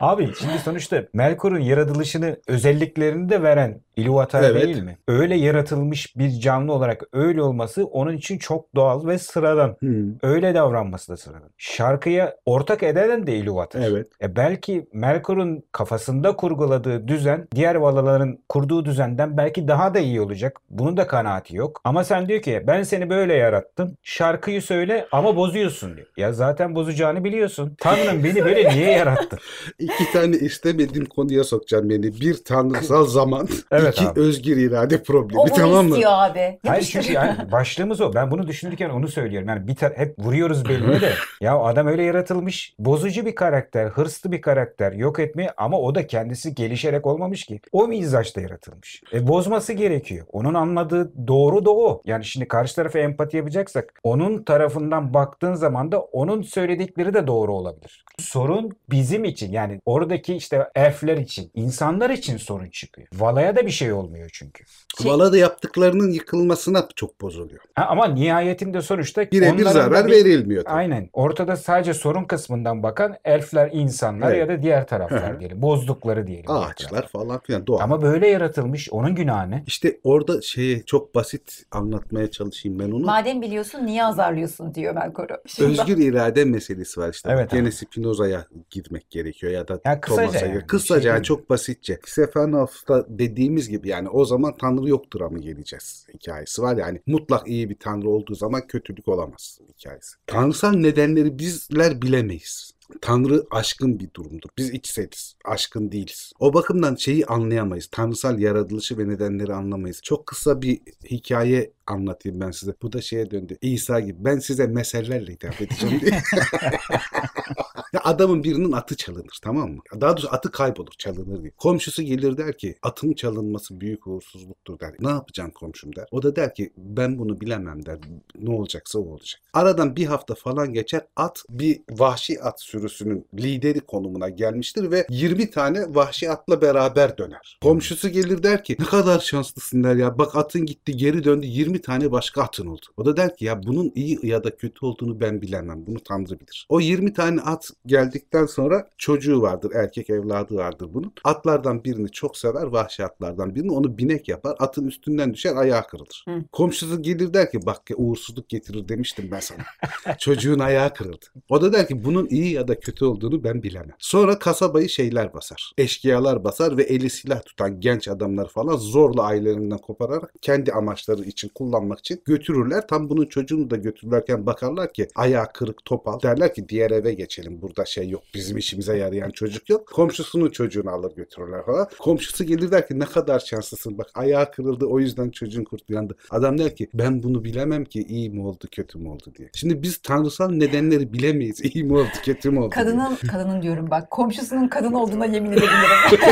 Abi 0.00 0.32
şimdi 0.40 0.58
sonuçta 0.64 1.04
Melkor'un 1.12 1.58
yaratılışını 1.58 2.36
özelliklerini 2.46 3.28
de 3.28 3.42
veren 3.42 3.80
Ilúvatar 4.02 4.42
Evet. 4.44 4.64
değil 4.64 4.82
mi? 4.82 4.98
Öyle 5.08 5.36
yaratılmış 5.36 6.16
bir 6.16 6.30
canlı 6.30 6.72
olarak 6.72 7.02
öyle 7.12 7.42
olması 7.42 7.84
onun 7.84 8.16
için 8.16 8.38
çok 8.38 8.74
doğal 8.74 9.06
ve 9.06 9.18
sıradan. 9.18 9.76
Hmm, 9.80 10.06
Öyle 10.22 10.54
davranması 10.54 11.12
da 11.12 11.16
sıradan. 11.16 11.50
Şarkıya 11.58 12.36
ortak 12.46 12.82
eden 12.82 13.26
de 13.26 13.38
Ilúvatar. 13.38 13.84
Evet. 13.90 14.06
E 14.22 14.36
belki 14.36 14.88
Melkor'un 14.92 15.62
kafasında 15.72 16.36
kurguladığı 16.36 17.08
düzen 17.08 17.48
diğer 17.54 17.74
valaların 17.74 18.38
kurduğu 18.48 18.84
düzenden 18.84 19.36
belki 19.36 19.68
daha 19.68 19.94
da 19.94 19.98
iyi 19.98 20.20
olacak. 20.20 20.58
Bunun 20.70 20.96
da 20.96 21.06
kanaati 21.06 21.56
yok. 21.56 21.80
Ama 21.84 22.04
sen 22.04 22.28
diyor 22.28 22.42
ki 22.42 22.64
ben 22.66 22.82
seni 22.82 23.10
böyle 23.10 23.34
yarattım. 23.34 23.96
Şarkıyı 24.02 24.62
söyle 24.62 25.06
ama 25.12 25.36
bozuyorsun 25.36 25.96
diyor. 25.96 26.06
Ya 26.16 26.32
zaten 26.32 26.74
bozacağını 26.74 27.24
biliyorsun. 27.24 27.74
Tanrım 27.78 28.24
beni 28.24 28.44
böyle 28.44 28.70
niye 28.70 28.90
yarattın? 28.90 29.38
İki 29.78 30.12
tane 30.12 30.36
istemediğim 30.36 31.06
konuya 31.06 31.44
sokacağım 31.44 31.90
beni. 31.90 32.02
Bir 32.20 32.44
tanrısal 32.44 33.06
zaman, 33.06 33.48
Evet 33.70 33.87
iki 33.88 34.08
abi. 34.08 34.20
özgür 34.20 34.56
irade 34.56 35.02
problemi 35.02 35.40
O 35.40 35.44
tamam 35.46 35.86
mı? 35.86 35.90
istiyor 35.94 36.12
abi. 36.14 36.58
Hayır 36.66 36.84
çünkü 36.92 37.12
yani 37.12 37.52
başlığımız 37.52 38.00
o. 38.00 38.14
Ben 38.14 38.30
bunu 38.30 38.46
düşünürken 38.46 38.90
onu 38.90 39.08
söylüyorum. 39.08 39.48
Yani 39.48 39.68
bir 39.68 39.74
tar- 39.74 39.96
hep 39.98 40.18
vuruyoruz 40.18 40.68
beline 40.68 41.00
de. 41.00 41.12
Ya 41.40 41.58
adam 41.58 41.86
öyle 41.86 42.02
yaratılmış. 42.02 42.74
Bozucu 42.78 43.26
bir 43.26 43.34
karakter, 43.34 43.86
hırslı 43.86 44.32
bir 44.32 44.40
karakter, 44.40 44.92
yok 44.92 45.18
etme 45.18 45.50
ama 45.56 45.78
o 45.80 45.94
da 45.94 46.06
kendisi 46.06 46.54
gelişerek 46.54 47.06
olmamış 47.06 47.44
ki. 47.44 47.60
O 47.72 47.88
mizaçta 47.88 48.40
yaratılmış. 48.40 49.02
E 49.12 49.26
bozması 49.28 49.72
gerekiyor. 49.72 50.26
Onun 50.32 50.54
anladığı 50.54 51.12
doğru 51.28 51.64
da 51.64 51.70
o. 51.70 52.02
Yani 52.04 52.24
şimdi 52.24 52.48
karşı 52.48 52.76
tarafa 52.76 52.98
empati 52.98 53.36
yapacaksak 53.36 54.00
onun 54.02 54.42
tarafından 54.42 55.14
baktığın 55.14 55.54
zaman 55.54 55.92
da 55.92 56.00
onun 56.00 56.42
söyledikleri 56.42 57.14
de 57.14 57.26
doğru 57.26 57.54
olabilir. 57.54 58.04
Sorun 58.18 58.70
bizim 58.90 59.24
için 59.24 59.52
yani 59.52 59.80
oradaki 59.86 60.34
işte 60.36 60.68
elfler 60.74 61.16
için, 61.16 61.50
insanlar 61.54 62.10
için 62.10 62.36
sorun 62.36 62.70
çıkıyor. 62.70 63.08
Valaya 63.14 63.56
da 63.56 63.66
bir 63.66 63.70
şey 63.78 63.92
olmuyor 63.92 64.30
çünkü. 64.32 64.64
Şey- 65.02 65.12
Valada 65.12 65.36
yaptıklarının 65.36 66.10
yıkılmasına 66.10 66.88
çok 66.96 67.20
bozuluyor. 67.20 67.60
Ha, 67.74 67.86
ama 67.88 68.06
nihayetinde 68.06 68.82
sonuçta 68.82 69.30
Birebir 69.30 69.64
da 69.64 69.72
zarar 69.72 70.06
bir- 70.06 70.12
verilmiyor. 70.12 70.64
tabii. 70.64 70.74
Aynen. 70.74 71.10
Ortada 71.12 71.56
sadece 71.56 71.94
sorun 71.94 72.24
kısmından 72.24 72.82
bakan 72.82 73.16
elfler, 73.24 73.70
insanlar 73.72 74.30
Evet. 74.32 74.38
ya 74.38 74.48
da 74.58 74.62
diğer 74.62 74.86
taraflar 74.86 75.34
hı. 75.36 75.40
diyelim. 75.40 75.62
Bozdukları 75.62 76.26
diyelim. 76.26 76.50
Ağaçlar 76.50 76.88
taraflar. 76.90 77.08
falan 77.08 77.40
filan 77.40 77.66
doğal. 77.66 77.80
Ama 77.80 78.02
böyle 78.02 78.28
yaratılmış. 78.28 78.88
Onun 78.92 79.14
günahı 79.14 79.50
ne? 79.50 79.64
İşte 79.66 79.98
orada 80.04 80.42
şeye 80.42 80.82
çok 80.82 81.14
basit 81.14 81.62
anlatmaya 81.70 82.30
çalışayım 82.30 82.78
ben 82.78 82.90
onu. 82.90 83.04
Madem 83.04 83.42
biliyorsun 83.42 83.86
niye 83.86 84.04
azarlıyorsun 84.04 84.74
diyor 84.74 84.94
Melkor'u. 84.94 85.34
Şimdi 85.46 85.70
Özgür 85.80 85.96
irade 85.98 86.44
meselesi 86.44 87.00
var 87.00 87.10
işte. 87.12 87.30
Evet 87.32 87.50
Gene. 87.50 87.70
Spinoza'ya 87.72 88.46
gitmek 88.70 89.10
gerekiyor 89.10 89.52
ya 89.52 89.68
da 89.68 89.80
Ya 89.84 90.00
kısaca 90.00 90.26
Thomas'a. 90.28 90.46
yani, 90.46 90.66
Kısaca 90.66 91.00
şey 91.02 91.10
yani 91.10 91.22
çok 91.24 91.50
basitçe. 91.50 91.98
Stephanov'da 92.06 93.06
dediğimiz 93.08 93.67
gibi 93.68 93.88
yani 93.88 94.08
o 94.08 94.24
zaman 94.24 94.54
Tanrı 94.56 94.88
yoktur 94.88 95.20
mı 95.20 95.38
geleceğiz 95.38 96.06
hikayesi 96.14 96.62
var. 96.62 96.76
Yani 96.76 97.00
mutlak 97.06 97.48
iyi 97.48 97.70
bir 97.70 97.78
Tanrı 97.78 98.08
olduğu 98.08 98.34
zaman 98.34 98.66
kötülük 98.66 99.08
olamaz 99.08 99.58
hikayesi. 99.68 100.16
Tanrısal 100.26 100.72
nedenleri 100.72 101.38
bizler 101.38 102.02
bilemeyiz. 102.02 102.72
Tanrı 103.00 103.46
aşkın 103.50 104.00
bir 104.00 104.14
durumdur. 104.14 104.48
Biz 104.58 104.70
içseliz. 104.70 105.34
Aşkın 105.44 105.92
değiliz. 105.92 106.32
O 106.40 106.54
bakımdan 106.54 106.94
şeyi 106.94 107.26
anlayamayız. 107.26 107.88
Tanrısal 107.92 108.38
yaratılışı 108.38 108.98
ve 108.98 109.08
nedenleri 109.08 109.54
anlamayız. 109.54 110.00
Çok 110.02 110.26
kısa 110.26 110.62
bir 110.62 110.80
hikaye 111.10 111.72
anlatayım 111.90 112.40
ben 112.40 112.50
size. 112.50 112.74
Bu 112.82 112.92
da 112.92 113.00
şeye 113.00 113.30
döndü. 113.30 113.58
İsa 113.60 114.00
gibi. 114.00 114.24
Ben 114.24 114.38
size 114.38 114.66
mesellerle 114.66 115.32
hitap 115.32 115.60
edeceğim 115.60 116.00
diye. 116.00 116.22
Adamın 118.04 118.44
birinin 118.44 118.72
atı 118.72 118.96
çalınır 118.96 119.38
tamam 119.42 119.70
mı? 119.70 119.82
Daha 120.00 120.16
doğrusu 120.16 120.28
atı 120.30 120.50
kaybolur 120.50 120.92
çalınır 120.98 121.42
diye. 121.42 121.50
Komşusu 121.50 122.02
gelir 122.02 122.36
der 122.36 122.58
ki 122.58 122.74
atın 122.82 123.12
çalınması 123.12 123.80
büyük 123.80 124.06
uğursuzluktur 124.06 124.80
der. 124.80 124.94
Ne 125.00 125.08
yapacağım 125.08 125.50
komşum 125.50 125.96
der. 125.96 126.06
O 126.10 126.22
da 126.22 126.36
der 126.36 126.54
ki 126.54 126.72
ben 126.76 127.18
bunu 127.18 127.40
bilemem 127.40 127.86
der. 127.86 127.98
Ne 128.38 128.50
olacaksa 128.50 128.98
o 128.98 129.02
olacak. 129.02 129.40
Aradan 129.52 129.96
bir 129.96 130.06
hafta 130.06 130.34
falan 130.34 130.72
geçer 130.72 131.02
at 131.16 131.44
bir 131.50 131.80
vahşi 131.90 132.42
at 132.42 132.62
sürüsünün 132.62 133.26
lideri 133.34 133.80
konumuna 133.80 134.28
gelmiştir 134.28 134.90
ve 134.90 135.06
20 135.10 135.50
tane 135.50 135.94
vahşi 135.94 136.30
atla 136.30 136.62
beraber 136.62 137.18
döner. 137.18 137.58
Komşusu 137.62 138.08
gelir 138.08 138.42
der 138.42 138.64
ki 138.64 138.76
ne 138.78 138.84
kadar 138.84 139.20
şanslısın 139.20 139.84
der 139.84 139.94
ya. 139.94 140.18
Bak 140.18 140.36
atın 140.36 140.66
gitti 140.66 140.96
geri 140.96 141.24
döndü 141.24 141.46
20 141.46 141.77
tane 141.82 142.12
başka 142.12 142.42
atın 142.42 142.66
oldu. 142.66 142.86
O 142.96 143.04
da 143.04 143.16
der 143.16 143.36
ki 143.36 143.44
ya 143.44 143.62
bunun 143.62 143.92
iyi 143.94 144.18
ya 144.22 144.44
da 144.44 144.56
kötü 144.56 144.86
olduğunu 144.86 145.20
ben 145.20 145.42
bilemem. 145.42 145.86
Bunu 145.86 146.00
Tanrı 146.00 146.40
bilir. 146.40 146.66
O 146.68 146.80
20 146.80 147.12
tane 147.12 147.40
at 147.40 147.70
geldikten 147.86 148.46
sonra 148.46 148.88
çocuğu 148.98 149.42
vardır. 149.42 149.72
Erkek 149.74 150.10
evladı 150.10 150.54
vardır 150.54 150.88
bunun. 150.94 151.12
Atlardan 151.24 151.84
birini 151.84 152.10
çok 152.10 152.36
sever. 152.36 152.62
Vahşi 152.62 153.04
atlardan 153.04 153.54
birini. 153.54 153.72
Onu 153.72 153.98
binek 153.98 154.28
yapar. 154.28 154.56
Atın 154.58 154.86
üstünden 154.86 155.34
düşer 155.34 155.56
ayağı 155.56 155.86
kırılır. 155.86 156.24
Hı. 156.28 156.44
Komşusu 156.52 157.02
gelir 157.02 157.34
der 157.34 157.50
ki 157.50 157.66
bak 157.66 157.90
ya 157.90 157.96
uğursuzluk 157.96 158.48
getirir 158.48 158.88
demiştim 158.88 159.28
ben 159.30 159.40
sana. 159.40 159.62
Çocuğun 160.18 160.58
ayağı 160.58 160.94
kırıldı. 160.94 161.26
O 161.48 161.62
da 161.62 161.72
der 161.72 161.88
ki 161.88 162.04
bunun 162.04 162.26
iyi 162.26 162.52
ya 162.52 162.68
da 162.68 162.80
kötü 162.80 163.04
olduğunu 163.04 163.44
ben 163.44 163.62
bilemem. 163.62 163.94
Sonra 163.98 164.38
kasabayı 164.38 164.88
şeyler 164.88 165.34
basar. 165.34 165.72
Eşkıyalar 165.78 166.44
basar 166.44 166.76
ve 166.76 166.82
eli 166.82 167.10
silah 167.10 167.42
tutan 167.44 167.80
genç 167.80 168.08
adamlar 168.08 168.48
falan 168.48 168.76
zorla 168.76 169.22
ailelerinden 169.22 169.78
kopararak 169.78 170.32
kendi 170.42 170.72
amaçları 170.72 171.22
için 171.22 171.48
kullanmak 171.68 171.98
için 171.98 172.22
götürürler. 172.24 172.86
Tam 172.88 173.10
bunun 173.10 173.26
çocuğunu 173.26 173.70
da 173.70 173.76
götürürlerken 173.76 174.46
bakarlar 174.46 174.92
ki 174.92 175.08
ayağı 175.14 175.52
kırık 175.52 175.84
topal. 175.84 176.20
Derler 176.22 176.54
ki 176.54 176.68
diğer 176.68 176.90
eve 176.90 177.14
geçelim. 177.14 177.62
Burada 177.62 177.84
şey 177.84 178.08
yok. 178.08 178.22
Bizim 178.34 178.56
işimize 178.56 178.96
yarayan 178.96 179.30
çocuk 179.30 179.70
yok. 179.70 179.86
Komşusunun 179.86 180.50
çocuğunu 180.50 180.90
alır 180.90 181.14
götürürler 181.16 181.64
falan. 181.66 181.88
Komşusu 181.98 182.44
gelir 182.44 182.70
der 182.70 182.88
ki 182.88 182.98
ne 182.98 183.04
kadar 183.04 183.38
şanslısın. 183.38 183.98
Bak 183.98 184.10
ayağı 184.14 184.50
kırıldı 184.50 184.86
o 184.86 185.00
yüzden 185.00 185.30
çocuğun 185.30 185.64
kurtulandı. 185.64 186.16
Adam 186.30 186.58
der 186.58 186.76
ki 186.76 186.88
ben 186.94 187.22
bunu 187.22 187.44
bilemem 187.44 187.84
ki 187.84 188.02
iyi 188.08 188.30
mi 188.30 188.46
oldu 188.46 188.68
kötü 188.70 188.98
mü 188.98 189.08
oldu 189.08 189.32
diye. 189.38 189.50
Şimdi 189.54 189.82
biz 189.82 189.98
tanrısal 189.98 190.50
nedenleri 190.50 191.12
bilemeyiz. 191.12 191.60
İyi 191.60 191.84
mi 191.84 191.94
oldu 191.94 192.08
kötü 192.24 192.50
mü 192.50 192.58
oldu 192.58 192.74
diye. 192.74 192.84
Kadının, 192.84 193.16
kadının 193.16 193.62
diyorum 193.62 193.90
bak 193.90 194.10
komşusunun 194.10 194.68
kadın 194.68 194.92
olduğuna 194.92 195.26
yemin 195.26 195.52
edebilirim. 195.52 196.18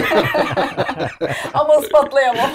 Ama 1.55 1.77
ispatlayamam. 1.77 2.51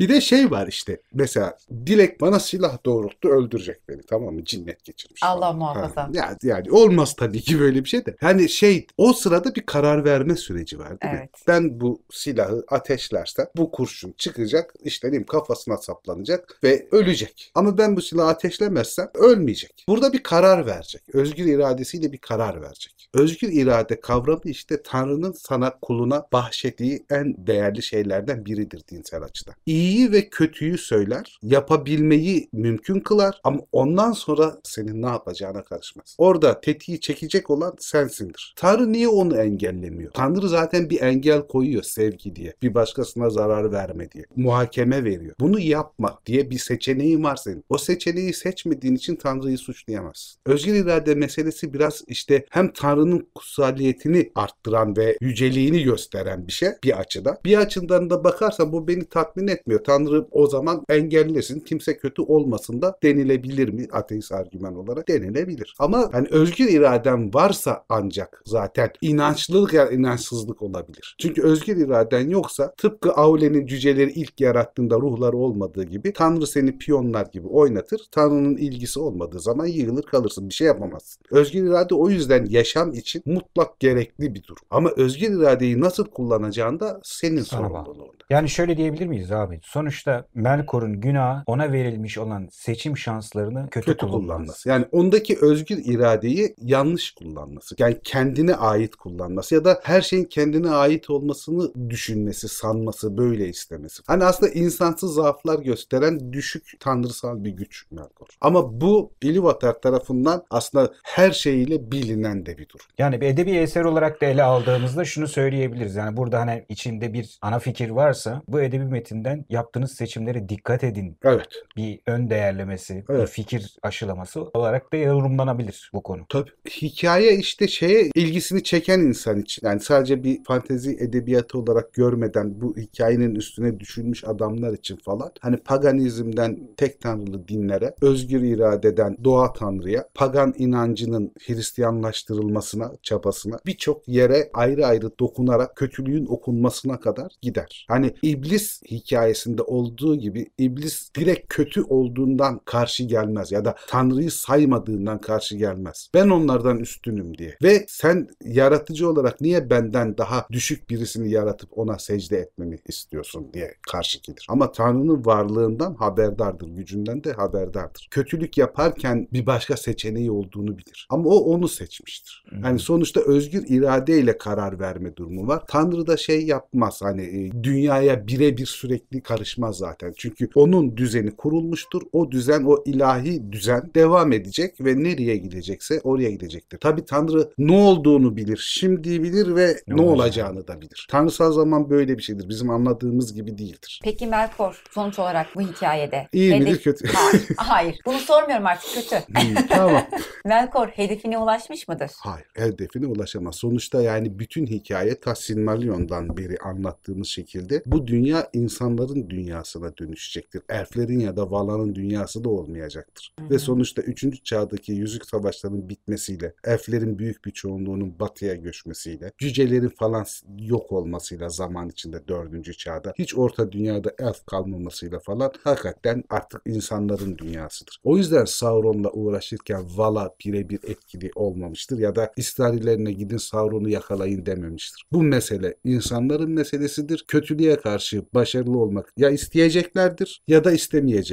Bir 0.00 0.08
de 0.08 0.20
şey 0.20 0.50
var 0.50 0.66
işte. 0.66 1.00
Mesela 1.14 1.56
Dilek 1.86 2.13
bana 2.20 2.40
silah 2.40 2.78
doğrulttu 2.86 3.28
öldürecek 3.28 3.88
beni 3.88 4.02
tamam 4.02 4.34
mı? 4.34 4.44
Cinnet 4.44 4.84
geçirmiş. 4.84 5.22
Allah 5.22 5.40
falan. 5.40 5.56
muhafaza. 5.56 6.02
Ha, 6.02 6.10
yani, 6.12 6.36
yani 6.42 6.72
olmaz 6.72 7.14
tabii 7.16 7.40
ki 7.40 7.60
böyle 7.60 7.84
bir 7.84 7.88
şey 7.88 8.06
de. 8.06 8.16
Yani 8.22 8.48
şey 8.48 8.86
o 8.98 9.12
sırada 9.12 9.54
bir 9.54 9.66
karar 9.66 10.04
verme 10.04 10.36
süreci 10.36 10.78
var 10.78 11.00
değil 11.00 11.14
mi? 11.14 11.18
Evet. 11.20 11.30
Ben 11.48 11.80
bu 11.80 12.02
silahı 12.10 12.64
ateşlersem 12.68 13.46
bu 13.56 13.70
kurşun 13.70 14.14
çıkacak 14.16 14.74
işte 14.84 15.10
diyeyim 15.10 15.26
kafasına 15.26 15.76
saplanacak 15.76 16.58
ve 16.64 16.88
ölecek. 16.92 17.52
Ama 17.54 17.78
ben 17.78 17.96
bu 17.96 18.02
silahı 18.02 18.28
ateşlemezsem 18.28 19.08
ölmeyecek. 19.14 19.84
Burada 19.88 20.12
bir 20.12 20.22
karar 20.22 20.66
verecek. 20.66 21.02
Özgür 21.12 21.44
iradesiyle 21.44 22.12
bir 22.12 22.18
karar 22.18 22.62
verecek. 22.62 23.10
Özgür 23.14 23.48
irade 23.52 24.00
kavramı 24.00 24.40
işte 24.44 24.82
Tanrı'nın 24.82 25.32
sana 25.32 25.78
kuluna 25.82 26.26
bahşettiği 26.32 27.06
en 27.10 27.46
değerli 27.46 27.82
şeylerden 27.82 28.44
biridir 28.44 28.82
dinsel 28.90 29.22
açıdan. 29.22 29.54
İyiyi 29.66 30.12
ve 30.12 30.28
kötüyü 30.28 30.78
söyler, 30.78 31.38
yapabilmeyi 31.42 32.03
mümkün 32.52 33.00
kılar 33.00 33.40
ama 33.44 33.60
ondan 33.72 34.12
sonra 34.12 34.58
senin 34.62 35.02
ne 35.02 35.06
yapacağına 35.06 35.64
karışmaz. 35.64 36.16
Orada 36.18 36.60
tetiği 36.60 37.00
çekecek 37.00 37.50
olan 37.50 37.74
sensindir. 37.78 38.54
Tanrı 38.56 38.92
niye 38.92 39.08
onu 39.08 39.36
engellemiyor? 39.36 40.12
Tanrı 40.12 40.48
zaten 40.48 40.90
bir 40.90 41.00
engel 41.00 41.46
koyuyor 41.46 41.82
sevgi 41.82 42.36
diye. 42.36 42.54
Bir 42.62 42.74
başkasına 42.74 43.30
zarar 43.30 43.72
verme 43.72 44.10
diye. 44.10 44.24
Muhakeme 44.36 45.04
veriyor. 45.04 45.34
Bunu 45.40 45.60
yapma 45.60 46.18
diye 46.26 46.50
bir 46.50 46.58
seçeneğin 46.58 47.24
var 47.24 47.36
senin. 47.36 47.64
O 47.68 47.78
seçeneği 47.78 48.34
seçmediğin 48.34 48.94
için 48.94 49.16
Tanrı'yı 49.16 49.58
suçlayamazsın. 49.58 50.40
Özgür 50.46 50.74
irade 50.74 51.14
meselesi 51.14 51.72
biraz 51.72 52.02
işte 52.06 52.46
hem 52.50 52.72
Tanrı'nın 52.72 53.28
kutsaliyetini 53.34 54.32
arttıran 54.34 54.96
ve 54.96 55.16
yüceliğini 55.20 55.82
gösteren 55.82 56.46
bir 56.46 56.52
şey 56.52 56.68
bir 56.84 56.98
açıdan. 57.00 57.36
Bir 57.44 57.58
açıdan 57.58 58.10
da 58.10 58.24
bakarsan 58.24 58.72
bu 58.72 58.88
beni 58.88 59.04
tatmin 59.04 59.48
etmiyor. 59.48 59.84
Tanrı 59.84 60.26
o 60.30 60.46
zaman 60.46 60.84
engellesin. 60.88 61.60
Kimse 61.60 61.83
kimse 61.84 61.98
kötü 61.98 62.22
olmasın 62.22 62.82
da 62.82 62.98
denilebilir 63.02 63.68
mi? 63.68 63.86
Ateist 63.92 64.32
argüman 64.32 64.76
olarak 64.76 65.08
denilebilir. 65.08 65.74
Ama 65.78 66.08
hani 66.12 66.28
özgür 66.30 66.68
iraden 66.68 67.34
varsa 67.34 67.84
ancak 67.88 68.42
zaten 68.46 68.90
inançlılık 69.00 69.72
ya 69.72 69.90
inançsızlık 69.90 70.62
olabilir. 70.62 71.16
Çünkü 71.18 71.42
özgür 71.42 71.76
iraden 71.76 72.28
yoksa 72.28 72.74
tıpkı 72.74 73.12
Aule'nin 73.12 73.66
cüceleri 73.66 74.10
ilk 74.12 74.40
yarattığında 74.40 74.96
ruhları 74.96 75.36
olmadığı 75.36 75.84
gibi 75.84 76.12
Tanrı 76.12 76.46
seni 76.46 76.78
piyonlar 76.78 77.26
gibi 77.26 77.46
oynatır. 77.46 78.00
Tanrı'nın 78.10 78.56
ilgisi 78.56 79.00
olmadığı 79.00 79.40
zaman 79.40 79.66
yığılır 79.66 80.02
kalırsın. 80.02 80.48
Bir 80.48 80.54
şey 80.54 80.66
yapamazsın. 80.66 81.22
Özgür 81.30 81.66
irade 81.66 81.94
o 81.94 82.10
yüzden 82.10 82.46
yaşam 82.48 82.92
için 82.92 83.22
mutlak 83.26 83.80
gerekli 83.80 84.34
bir 84.34 84.42
durum. 84.42 84.62
Ama 84.70 84.90
özgür 84.96 85.40
iradeyi 85.40 85.80
nasıl 85.80 86.04
kullanacağın 86.04 86.80
da 86.80 87.00
senin 87.02 87.42
sorumluluğunda. 87.42 88.24
Yani 88.30 88.48
şöyle 88.48 88.76
diyebilir 88.76 89.06
miyiz 89.06 89.32
abi? 89.32 89.60
Sonuçta 89.62 90.26
Melkor'un 90.34 91.00
günahı 91.00 91.42
ona 91.46 91.72
verilmiş 91.74 92.18
olan 92.18 92.48
seçim 92.52 92.96
şanslarını 92.96 93.68
kötü, 93.70 93.86
kötü 93.86 93.98
kullanması. 93.98 94.26
kullanması. 94.26 94.68
Yani 94.68 94.86
ondaki 94.92 95.38
özgür 95.40 95.78
iradeyi 95.84 96.54
yanlış 96.62 97.10
kullanması. 97.10 97.74
Yani 97.78 97.96
kendine 98.04 98.54
ait 98.54 98.96
kullanması 98.96 99.54
ya 99.54 99.64
da 99.64 99.80
her 99.82 100.00
şeyin 100.02 100.24
kendine 100.24 100.70
ait 100.70 101.10
olmasını 101.10 101.90
düşünmesi, 101.90 102.48
sanması, 102.48 103.16
böyle 103.16 103.48
istemesi. 103.48 104.02
Hani 104.06 104.24
aslında 104.24 104.52
insansız 104.52 105.14
zaaflar 105.14 105.58
gösteren 105.58 106.32
düşük 106.32 106.72
tanrısal 106.80 107.44
bir 107.44 107.50
güç 107.50 107.84
Melkor. 107.90 108.26
Ama 108.40 108.80
bu 108.80 109.12
Ilúvatar 109.22 109.80
tarafından 109.80 110.44
aslında 110.50 110.92
her 111.02 111.30
şeyiyle 111.30 111.92
bilinen 111.92 112.46
de 112.46 112.58
bir 112.58 112.68
durum. 112.68 112.86
Yani 112.98 113.20
bir 113.20 113.26
edebi 113.26 113.50
eser 113.50 113.84
olarak 113.84 114.20
da 114.20 114.26
ele 114.26 114.42
aldığımızda 114.42 115.04
şunu 115.04 115.28
söyleyebiliriz. 115.28 115.94
Yani 115.94 116.16
burada 116.16 116.40
hani 116.40 116.64
içinde 116.68 117.12
bir 117.12 117.38
ana 117.42 117.58
fikir 117.58 117.90
varsa 117.90 118.42
bu 118.48 118.60
edebi 118.60 118.84
metinden 118.84 119.44
yaptığınız 119.48 119.92
seçimlere 119.92 120.48
dikkat 120.48 120.84
edin 120.84 121.18
Evet. 121.24 121.63
Bir 121.76 122.00
ön 122.06 122.30
değerlemesi, 122.30 123.04
bir 123.08 123.14
Evet. 123.14 123.28
fikir 123.28 123.76
aşılaması 123.82 124.42
olarak 124.42 124.92
da 124.92 124.96
yorumlanabilir 124.96 125.90
bu 125.94 126.02
konu. 126.02 126.22
Tabii. 126.28 126.50
Hikaye 126.70 127.36
işte 127.36 127.68
şeye 127.68 128.10
ilgisini 128.14 128.62
çeken 128.62 129.00
insan 129.00 129.40
için. 129.40 129.66
Yani 129.66 129.80
sadece 129.80 130.24
bir 130.24 130.44
fantezi 130.44 130.96
edebiyatı 131.00 131.58
olarak 131.58 131.92
görmeden 131.92 132.60
bu 132.60 132.76
hikayenin 132.76 133.34
üstüne 133.34 133.80
düşünmüş 133.80 134.24
adamlar 134.24 134.72
için 134.72 134.96
falan. 134.96 135.30
Hani 135.40 135.56
paganizmden 135.56 136.58
tek 136.76 137.00
tanrılı 137.00 137.48
dinlere, 137.48 137.94
özgür 138.00 138.42
iradeden 138.42 139.16
doğa 139.24 139.52
tanrıya, 139.52 140.08
pagan 140.14 140.54
inancının 140.58 141.32
Hristiyanlaştırılmasına, 141.46 142.92
çabasına 143.02 143.58
birçok 143.66 144.08
yere 144.08 144.50
ayrı 144.54 144.86
ayrı 144.86 145.18
dokunarak 145.18 145.76
kötülüğün 145.76 146.26
okunmasına 146.26 147.00
kadar 147.00 147.32
gider. 147.42 147.86
Hani 147.88 148.14
iblis 148.22 148.82
hikayesinde 148.82 149.62
olduğu 149.62 150.16
gibi 150.16 150.46
iblis 150.58 151.14
direkt 151.14 151.53
kötü 151.54 151.82
olduğundan 151.82 152.60
karşı 152.64 153.04
gelmez 153.04 153.52
ya 153.52 153.64
da 153.64 153.74
tanrıyı 153.88 154.30
saymadığından 154.30 155.20
karşı 155.20 155.56
gelmez. 155.56 156.10
Ben 156.14 156.28
onlardan 156.28 156.78
üstünüm 156.78 157.38
diye. 157.38 157.56
Ve 157.62 157.84
sen 157.88 158.28
yaratıcı 158.44 159.10
olarak 159.10 159.40
niye 159.40 159.70
benden 159.70 160.18
daha 160.18 160.46
düşük 160.52 160.90
birisini 160.90 161.30
yaratıp 161.30 161.78
ona 161.78 161.98
secde 161.98 162.38
etmemi 162.38 162.78
istiyorsun 162.88 163.50
diye 163.52 163.74
karşı 163.90 164.20
gelir. 164.22 164.46
Ama 164.48 164.72
tanrının 164.72 165.24
varlığından 165.24 165.94
haberdardır, 165.94 166.68
gücünden 166.68 167.24
de 167.24 167.32
haberdardır. 167.32 168.08
Kötülük 168.10 168.58
yaparken 168.58 169.28
bir 169.32 169.46
başka 169.46 169.76
seçeneği 169.76 170.30
olduğunu 170.30 170.78
bilir. 170.78 171.06
Ama 171.10 171.28
o 171.28 171.36
onu 171.36 171.68
seçmiştir. 171.68 172.44
Yani 172.62 172.78
sonuçta 172.78 173.20
özgür 173.20 173.64
iradeyle 173.68 174.38
karar 174.38 174.80
verme 174.80 175.16
durumu 175.16 175.46
var. 175.46 175.62
Tanrı 175.68 176.06
da 176.06 176.16
şey 176.16 176.46
yapmaz 176.46 177.02
hani 177.02 177.22
e, 177.22 177.62
dünyaya 177.62 178.26
birebir 178.26 178.66
sürekli 178.66 179.20
karışmaz 179.20 179.76
zaten. 179.76 180.12
Çünkü 180.16 180.48
onun 180.54 180.96
düzeni 180.96 181.36
kurulmuştur. 181.44 182.02
O 182.12 182.30
düzen, 182.30 182.64
o 182.64 182.82
ilahi 182.86 183.52
düzen 183.52 183.90
devam 183.94 184.32
edecek 184.32 184.80
ve 184.80 185.02
nereye 185.02 185.36
gidecekse 185.36 186.00
oraya 186.04 186.30
gidecektir. 186.30 186.78
Tabi 186.78 187.04
Tanrı 187.04 187.52
ne 187.58 187.72
olduğunu 187.72 188.36
bilir, 188.36 188.60
şimdi 188.70 189.22
bilir 189.22 189.54
ve 189.56 189.76
Ne 189.88 189.96
ne, 189.96 190.00
olacağını. 190.00 190.68
da 190.68 190.80
bilir. 190.80 191.06
Tanrısal 191.10 191.52
zaman 191.52 191.90
böyle 191.90 192.18
bir 192.18 192.22
şeydir. 192.22 192.48
Bizim 192.48 192.70
anladığımız 192.70 193.34
gibi 193.34 193.58
değildir. 193.58 194.00
Peki 194.04 194.26
Melkor 194.26 194.82
sonuç 194.90 195.18
olarak 195.18 195.46
bu 195.56 195.60
hikayede 195.60 196.28
İyi 196.32 196.52
hedef- 196.52 196.58
midir 196.58 196.82
kötü? 196.82 197.08
Hayır, 197.14 197.46
hayır. 197.56 197.96
Bunu 198.06 198.18
sormuyorum 198.18 198.66
artık 198.66 198.94
kötü. 198.94 199.16
Tamam. 199.68 200.02
Melkor 200.44 200.88
hedefine 200.88 201.38
ulaşmış 201.38 201.88
mıdır? 201.88 202.10
Hayır, 202.18 202.46
hedefine 202.54 203.06
ulaşamaz. 203.06 203.56
Sonuçta 203.56 204.02
yani 204.02 204.38
bütün 204.38 204.66
hikaye 204.66 205.20
ta 205.20 205.34
Silmarillion'dan 205.34 206.36
beri 206.36 206.56
anlattığımız 206.58 207.28
şekilde 207.28 207.82
bu 207.86 208.06
dünya 208.06 208.48
insanların 208.52 209.30
dünyasına 209.30 209.96
dönüşecektir. 209.96 210.62
Elflerin 210.68 211.18
ya 211.18 211.33
da 211.36 211.50
Valan'ın 211.50 211.94
dünyası 211.94 212.44
da 212.44 212.48
olmayacaktır. 212.48 213.34
Hı 213.40 213.50
Ve 213.50 213.54
hı. 213.54 213.58
sonuçta 213.58 214.02
3. 214.02 214.44
çağdaki 214.44 214.92
yüzük 214.92 215.26
savaşlarının 215.26 215.88
bitmesiyle, 215.88 216.54
elflerin 216.64 217.18
büyük 217.18 217.44
bir 217.44 217.50
çoğunluğunun 217.50 218.18
batıya 218.18 218.54
göçmesiyle, 218.54 219.32
cücelerin 219.38 219.88
falan 219.88 220.24
yok 220.58 220.92
olmasıyla 220.92 221.48
zaman 221.48 221.88
içinde 221.88 222.28
4. 222.28 222.78
çağda 222.78 223.14
hiç 223.18 223.34
orta 223.36 223.72
dünyada 223.72 224.12
elf 224.18 224.46
kalmamasıyla 224.46 225.18
falan 225.18 225.52
hakikaten 225.64 226.24
artık 226.30 226.62
insanların 226.66 227.38
dünyasıdır. 227.38 228.00
O 228.04 228.16
yüzden 228.16 228.44
Sauron'la 228.44 229.10
uğraşırken 229.12 229.84
Vala 229.96 230.34
birebir 230.44 230.80
etkili 230.82 231.30
olmamıştır 231.34 231.98
ya 231.98 232.16
da 232.16 232.32
İstarilerine 232.36 233.12
gidin 233.12 233.36
Sauron'u 233.36 233.88
yakalayın 233.88 234.46
dememiştir. 234.46 235.04
Bu 235.12 235.22
mesele 235.22 235.76
insanların 235.84 236.50
meselesidir. 236.50 237.24
Kötülüğe 237.28 237.76
karşı 237.76 238.24
başarılı 238.34 238.78
olmak 238.78 239.12
ya 239.16 239.30
isteyeceklerdir 239.30 240.42
ya 240.48 240.64
da 240.64 240.72
istemeyeceklerdir. 240.72 241.23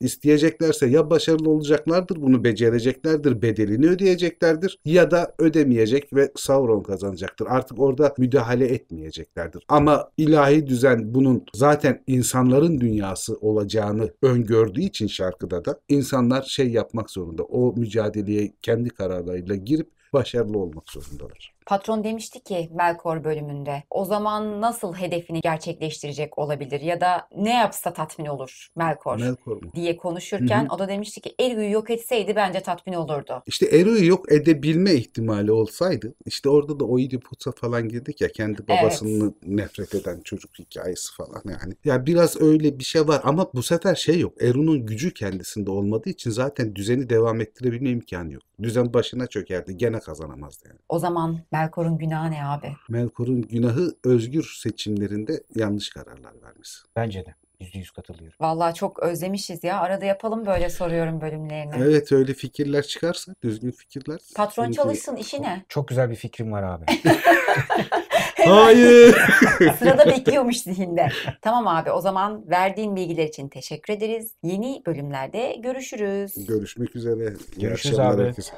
İsteyeceklerse 0.00 0.86
ya 0.86 1.10
başarılı 1.10 1.50
olacaklardır, 1.50 2.22
bunu 2.22 2.44
becereceklerdir, 2.44 3.42
bedelini 3.42 3.88
ödeyeceklerdir 3.88 4.78
ya 4.84 5.10
da 5.10 5.34
ödemeyecek 5.38 6.14
ve 6.14 6.32
Sauron 6.36 6.82
kazanacaktır. 6.82 7.46
Artık 7.46 7.80
orada 7.80 8.14
müdahale 8.18 8.66
etmeyeceklerdir. 8.66 9.64
Ama 9.68 10.10
ilahi 10.16 10.66
düzen 10.66 11.14
bunun 11.14 11.44
zaten 11.54 12.02
insanların 12.06 12.80
dünyası 12.80 13.36
olacağını 13.36 14.10
öngördüğü 14.22 14.80
için 14.80 15.06
şarkıda 15.06 15.64
da 15.64 15.80
insanlar 15.88 16.42
şey 16.42 16.70
yapmak 16.70 17.10
zorunda. 17.10 17.42
O 17.42 17.74
mücadeleye 17.76 18.52
kendi 18.62 18.90
kararlarıyla 18.90 19.54
girip 19.54 19.90
başarılı 20.12 20.58
olmak 20.58 20.90
zorundalar. 20.90 21.59
Patron 21.70 22.04
demişti 22.04 22.40
ki 22.40 22.70
Melkor 22.74 23.24
bölümünde 23.24 23.82
o 23.90 24.04
zaman 24.04 24.60
nasıl 24.60 24.94
hedefini 24.94 25.40
gerçekleştirecek 25.40 26.38
olabilir 26.38 26.80
ya 26.80 27.00
da 27.00 27.28
ne 27.36 27.54
yapsa 27.54 27.92
tatmin 27.92 28.26
olur 28.26 28.68
Melkor 28.76 29.16
Melkor 29.16 29.62
mu? 29.62 29.70
diye 29.74 29.96
konuşurken 29.96 30.64
Hı 30.64 30.74
o 30.74 30.78
da 30.78 30.88
demişti 30.88 31.20
ki 31.20 31.34
Ergu'yu 31.40 31.70
yok 31.70 31.90
etseydi 31.90 32.36
bence 32.36 32.60
tatmin 32.60 32.94
olurdu. 32.94 33.42
İşte 33.46 33.66
Eru'yu 33.66 34.06
yok 34.06 34.32
edebilme 34.32 34.92
ihtimali 34.94 35.52
olsaydı 35.52 36.14
işte 36.26 36.48
orada 36.48 36.80
da 36.80 36.84
Oidipus'a 36.84 37.52
falan 37.52 37.88
girdik 37.88 38.20
ya 38.20 38.28
kendi 38.28 38.68
babasını 38.68 39.34
nefret 39.46 39.94
eden 39.94 40.20
çocuk 40.24 40.58
hikayesi 40.58 41.14
falan 41.14 41.42
yani. 41.44 41.74
Ya 41.84 42.06
biraz 42.06 42.40
öyle 42.40 42.78
bir 42.78 42.84
şey 42.84 43.08
var 43.08 43.20
ama 43.24 43.50
bu 43.54 43.62
sefer 43.62 43.94
şey 43.94 44.20
yok. 44.20 44.42
Eru'nun 44.42 44.86
gücü 44.86 45.14
kendisinde 45.14 45.70
olmadığı 45.70 46.10
için 46.10 46.30
zaten 46.30 46.74
düzeni 46.74 47.10
devam 47.10 47.40
ettirebilme 47.40 47.90
imkanı 47.90 48.32
yok. 48.32 48.42
Düzen 48.62 48.94
başına 48.94 49.26
çökerdi 49.26 49.76
gene 49.76 50.00
kazanamazdı 50.00 50.68
yani. 50.68 50.78
O 50.88 50.98
zaman 50.98 51.40
Melkor'un 51.60 51.98
günahı 51.98 52.30
ne 52.30 52.44
abi? 52.46 52.76
Melkor'un 52.88 53.42
günahı 53.42 53.94
özgür 54.04 54.58
seçimlerinde 54.62 55.42
yanlış 55.54 55.90
kararlar 55.90 56.32
vermesi. 56.42 56.78
Bence 56.96 57.26
de. 57.26 57.34
Yüzde 57.60 57.78
yüz 57.78 57.90
katılıyorum. 57.90 58.36
Vallahi 58.40 58.74
çok 58.74 59.02
özlemişiz 59.02 59.64
ya. 59.64 59.80
Arada 59.80 60.04
yapalım 60.04 60.46
böyle 60.46 60.70
soruyorum 60.70 61.20
bölümlerini. 61.20 61.72
Evet 61.78 62.12
öyle 62.12 62.34
fikirler 62.34 62.82
çıkarsa 62.82 63.34
düzgün 63.42 63.70
fikirler. 63.70 64.18
Patron 64.36 64.64
sıkıntı 64.64 64.76
çalışsın 64.76 65.16
işi 65.16 65.42
ne? 65.42 65.64
Çok 65.68 65.88
güzel 65.88 66.10
bir 66.10 66.16
fikrim 66.16 66.52
var 66.52 66.62
abi. 66.62 66.84
Hayır. 68.44 69.14
Sırada 69.78 70.06
bekliyormuş 70.06 70.60
zihinde. 70.60 71.08
Tamam 71.42 71.66
abi 71.66 71.90
o 71.90 72.00
zaman 72.00 72.50
verdiğin 72.50 72.96
bilgiler 72.96 73.24
için 73.26 73.48
teşekkür 73.48 73.92
ederiz. 73.92 74.34
Yeni 74.42 74.82
bölümlerde 74.86 75.56
görüşürüz. 75.62 76.46
Görüşmek 76.46 76.96
üzere. 76.96 77.34
İyi 77.56 77.60
Görüşürüz 77.60 77.98
abi. 77.98 78.22
herkese. 78.22 78.52